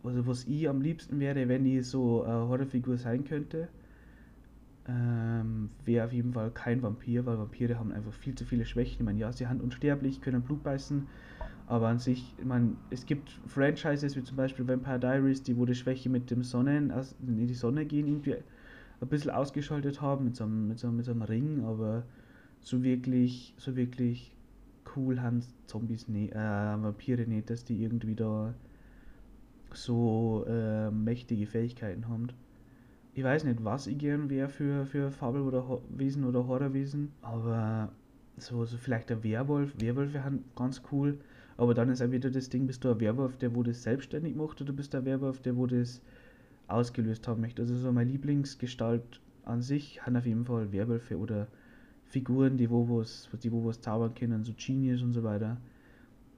also 0.02 0.26
was 0.26 0.44
ich 0.44 0.68
am 0.68 0.82
liebsten 0.82 1.20
wäre, 1.20 1.48
wenn 1.48 1.64
ich 1.64 1.86
so 1.86 2.22
eine 2.24 2.48
Horrorfigur 2.48 2.98
sein 2.98 3.24
könnte, 3.24 3.68
ähm, 4.88 5.68
wäre 5.84 6.06
auf 6.06 6.12
jeden 6.12 6.32
Fall 6.32 6.50
kein 6.50 6.82
Vampir, 6.82 7.26
weil 7.26 7.38
Vampire 7.38 7.78
haben 7.78 7.92
einfach 7.92 8.12
viel 8.12 8.34
zu 8.34 8.44
viele 8.44 8.64
Schwächen. 8.64 9.00
Ich 9.00 9.04
meine, 9.04 9.18
ja, 9.18 9.30
sie 9.32 9.44
sind 9.44 9.62
unsterblich, 9.62 10.22
können 10.22 10.42
Blut 10.42 10.62
beißen, 10.62 11.06
aber 11.66 11.88
an 11.88 11.98
sich, 11.98 12.34
ich 12.38 12.44
meine, 12.44 12.72
es 12.90 13.04
gibt 13.04 13.30
Franchises 13.46 14.16
wie 14.16 14.24
zum 14.24 14.36
Beispiel 14.36 14.66
Vampire 14.66 14.98
Diaries, 14.98 15.42
die 15.42 15.56
wo 15.58 15.66
die 15.66 15.74
Schwäche 15.74 16.08
mit 16.08 16.30
dem 16.30 16.42
Sonnen, 16.42 16.90
also 16.90 17.14
in 17.20 17.46
die 17.46 17.54
Sonne 17.54 17.84
gehen, 17.84 18.06
irgendwie 18.06 18.36
ein 19.00 19.08
bisschen 19.08 19.30
ausgeschaltet 19.30 20.00
haben 20.00 20.24
mit 20.24 20.36
so 20.36 20.44
einem, 20.44 20.68
mit 20.68 20.78
so, 20.78 20.90
mit 20.90 21.04
so 21.04 21.12
einem 21.12 21.22
Ring, 21.22 21.64
aber 21.64 22.04
so 22.60 22.82
wirklich, 22.82 23.54
so 23.58 23.76
wirklich 23.76 24.34
cool 24.96 25.20
haben 25.20 25.42
Zombies 25.66 26.08
nicht, 26.08 26.32
äh, 26.32 26.36
Vampire 26.36 27.26
nicht, 27.26 27.50
dass 27.50 27.64
die 27.64 27.82
irgendwie 27.82 28.14
da 28.14 28.54
so 29.74 30.46
äh, 30.48 30.90
mächtige 30.90 31.46
Fähigkeiten 31.46 32.08
haben 32.08 32.28
ich 33.18 33.24
weiß 33.24 33.42
nicht, 33.42 33.64
was 33.64 33.88
ich 33.88 33.98
gern 33.98 34.30
wäre 34.30 34.48
für, 34.48 34.86
für 34.86 35.10
Fabel- 35.10 35.42
oder 35.42 35.80
Wesen 35.88 36.24
oder 36.24 36.46
Horrorwesen, 36.46 37.10
aber 37.20 37.90
so, 38.36 38.64
so 38.64 38.76
vielleicht 38.76 39.10
ein 39.10 39.24
Werwolf. 39.24 39.74
Werwölfe 39.80 40.22
sind 40.22 40.54
ganz 40.54 40.82
cool, 40.92 41.18
aber 41.56 41.74
dann 41.74 41.88
ist 41.88 42.00
auch 42.00 42.12
wieder 42.12 42.30
das 42.30 42.48
Ding, 42.48 42.68
bist 42.68 42.84
du 42.84 42.92
ein 42.92 43.00
Werwolf, 43.00 43.36
der 43.36 43.56
wo 43.56 43.64
das 43.64 43.82
selbstständig 43.82 44.36
macht 44.36 44.60
oder 44.60 44.72
bist 44.72 44.94
du 44.94 44.98
ein 44.98 45.04
Werwolf, 45.04 45.40
der 45.40 45.56
wo 45.56 45.66
das 45.66 46.00
ausgelöst 46.68 47.26
haben 47.26 47.40
möchte. 47.40 47.62
Also 47.62 47.76
so 47.76 47.90
meine 47.90 48.08
Lieblingsgestalt 48.08 49.20
an 49.44 49.62
sich 49.62 50.06
haben 50.06 50.16
auf 50.16 50.24
jeden 50.24 50.44
Fall 50.44 50.70
Werwölfe 50.70 51.18
oder 51.18 51.48
Figuren, 52.04 52.56
die 52.56 52.70
wo 52.70 52.88
was, 52.88 53.28
die 53.42 53.50
wo 53.50 53.64
was 53.64 53.80
zaubern 53.80 54.14
können, 54.14 54.44
so 54.44 54.52
Genies 54.56 55.02
und 55.02 55.12
so 55.12 55.24
weiter. 55.24 55.56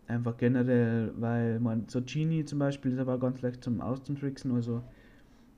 Einfach 0.07 0.39
generell, 0.39 1.13
weil 1.19 1.61
man, 1.61 1.89
so 1.89 2.01
Genie 2.01 2.47
zum 2.47 2.59
Beispiel 2.59 2.93
ist 2.93 2.99
aber 3.01 3.19
ganz 3.19 3.43
leicht 3.43 3.63
zum 3.63 3.83
Auszutricksen, 3.83 4.53
also 4.53 4.83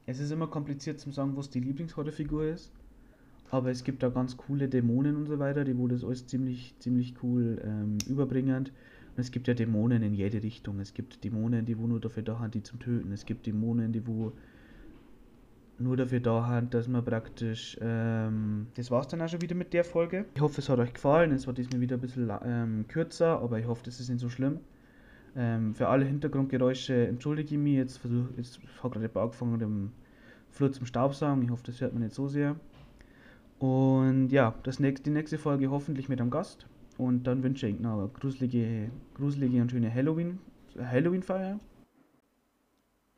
es 0.07 0.19
ist 0.19 0.31
immer 0.31 0.47
kompliziert 0.47 1.01
zu 1.01 1.11
sagen, 1.11 1.37
was 1.37 1.51
die 1.51 1.61
Lieblingshorrorfigur 1.61 2.45
ist. 2.45 2.73
Aber 3.51 3.71
es 3.71 3.85
gibt 3.85 4.03
da 4.03 4.09
ganz 4.09 4.37
coole 4.37 4.69
Dämonen 4.69 5.17
und 5.17 5.27
so 5.27 5.39
weiter, 5.39 5.65
die 5.65 5.77
wo 5.77 5.87
das 5.87 6.05
alles 6.05 6.27
ziemlich, 6.27 6.75
ziemlich 6.79 7.15
cool 7.23 7.61
ähm, 7.63 7.99
überbringen. 8.09 8.71
Und 9.15 9.19
es 9.19 9.31
gibt 9.31 9.47
ja 9.47 9.55
Dämonen 9.55 10.03
in 10.03 10.15
jede 10.15 10.43
Richtung. 10.43 10.81
Es 10.81 10.95
gibt 10.95 11.23
Dämonen, 11.23 11.67
die 11.67 11.79
wo 11.79 11.87
nur 11.87 12.01
dafür 12.01 12.23
da 12.23 12.41
sind, 12.41 12.55
die 12.55 12.63
zum 12.63 12.81
Töten. 12.81 13.13
Es 13.13 13.27
gibt 13.27 13.47
Dämonen, 13.47 13.93
die 13.93 14.07
wo 14.07 14.33
nur 15.79 15.97
dafür 15.97 16.21
da 16.21 16.59
sind, 16.59 16.73
dass 16.73 16.89
man 16.89 17.05
praktisch. 17.05 17.77
Ähm, 17.83 18.69
das 18.75 18.91
war's 18.91 19.09
dann 19.09 19.21
auch 19.21 19.29
schon 19.29 19.43
wieder 19.43 19.55
mit 19.55 19.75
der 19.75 19.85
Folge. 19.85 20.25
Ich 20.35 20.41
hoffe, 20.41 20.63
es 20.63 20.69
hat 20.71 20.79
euch 20.79 20.95
gefallen. 20.95 21.33
Es 21.33 21.47
war 21.47 21.53
diesmal 21.53 21.81
wieder 21.81 21.99
ein 21.99 22.01
bisschen 22.01 22.33
ähm, 22.45 22.87
kürzer, 22.89 23.41
aber 23.41 23.59
ich 23.59 23.67
hoffe, 23.67 23.83
das 23.85 24.01
ist 24.01 24.09
nicht 24.09 24.21
so 24.21 24.31
schlimm. 24.31 24.61
Ähm, 25.35 25.75
für 25.75 25.89
alle 25.89 26.05
Hintergrundgeräusche 26.05 27.07
entschuldige 27.07 27.55
ich 27.55 27.61
mich. 27.61 27.77
Jetzt 27.77 28.01
jetzt 28.37 28.61
habe 28.83 28.99
gerade 28.99 29.21
angefangen, 29.21 29.59
dem 29.59 29.93
Flur 30.51 30.73
zum 30.73 30.87
Staubsaugen. 30.87 31.43
Ich 31.43 31.51
hoffe, 31.51 31.65
das 31.67 31.81
hört 31.81 31.95
man 31.95 32.03
nicht 32.03 32.15
so 32.15 32.29
sehr. 32.29 32.57
Und 33.59 34.29
ja, 34.29 34.55
das 34.65 34.81
nächste, 34.81 35.05
die 35.05 35.11
nächste 35.11 35.39
Folge 35.39 35.71
hoffentlich 35.71 36.09
mit 36.09 36.21
einem 36.21 36.31
Gast. 36.31 36.67
Und 36.99 37.25
dann 37.25 37.43
wünsche 37.43 37.67
ich 37.67 37.81
noch 37.81 37.99
eine 37.99 38.09
gruselige, 38.09 38.91
gruselige 39.15 39.63
und 39.63 39.71
schöne 39.71 39.93
Halloween, 39.93 40.39
Halloween-Feier. 40.79 41.59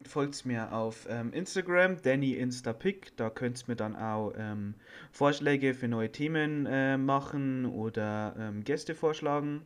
Folgt 0.06 0.44
mir 0.44 0.70
auf 0.72 1.06
ähm, 1.08 1.32
Instagram, 1.32 1.96
Danny 2.02 2.34
Instapic. 2.34 3.12
Da 3.16 3.30
könnt 3.30 3.62
ihr 3.62 3.64
mir 3.68 3.76
dann 3.76 3.96
auch 3.96 4.32
ähm, 4.36 4.74
Vorschläge 5.10 5.72
für 5.72 5.88
neue 5.88 6.12
Themen 6.12 6.66
äh, 6.66 6.98
machen 6.98 7.64
oder 7.64 8.36
ähm, 8.38 8.62
Gäste 8.64 8.94
vorschlagen 8.94 9.62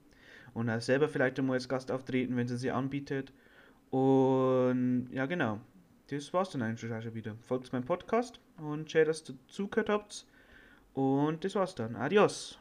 und 0.54 0.70
auch 0.70 0.80
selber 0.80 1.08
vielleicht 1.08 1.38
einmal 1.38 1.54
als 1.54 1.68
Gast 1.68 1.90
auftreten, 1.90 2.36
wenn 2.36 2.48
sie 2.48 2.56
sie 2.56 2.70
anbietet. 2.70 3.32
Und 3.90 5.08
ja, 5.12 5.26
genau. 5.26 5.60
Das 6.08 6.32
war's 6.32 6.50
dann 6.50 6.62
eigentlich 6.62 6.80
schon 6.80 7.14
wieder. 7.14 7.34
Folgt 7.46 7.72
meinem 7.72 7.84
Podcast 7.84 8.40
und 8.56 8.90
schön, 8.90 9.06
dass 9.06 9.28
ihr 9.28 9.34
zugehört 9.46 9.90
habt. 9.90 10.26
Und 10.94 11.44
das 11.44 11.54
war's 11.54 11.74
dann. 11.74 11.96
Adios. 11.96 12.58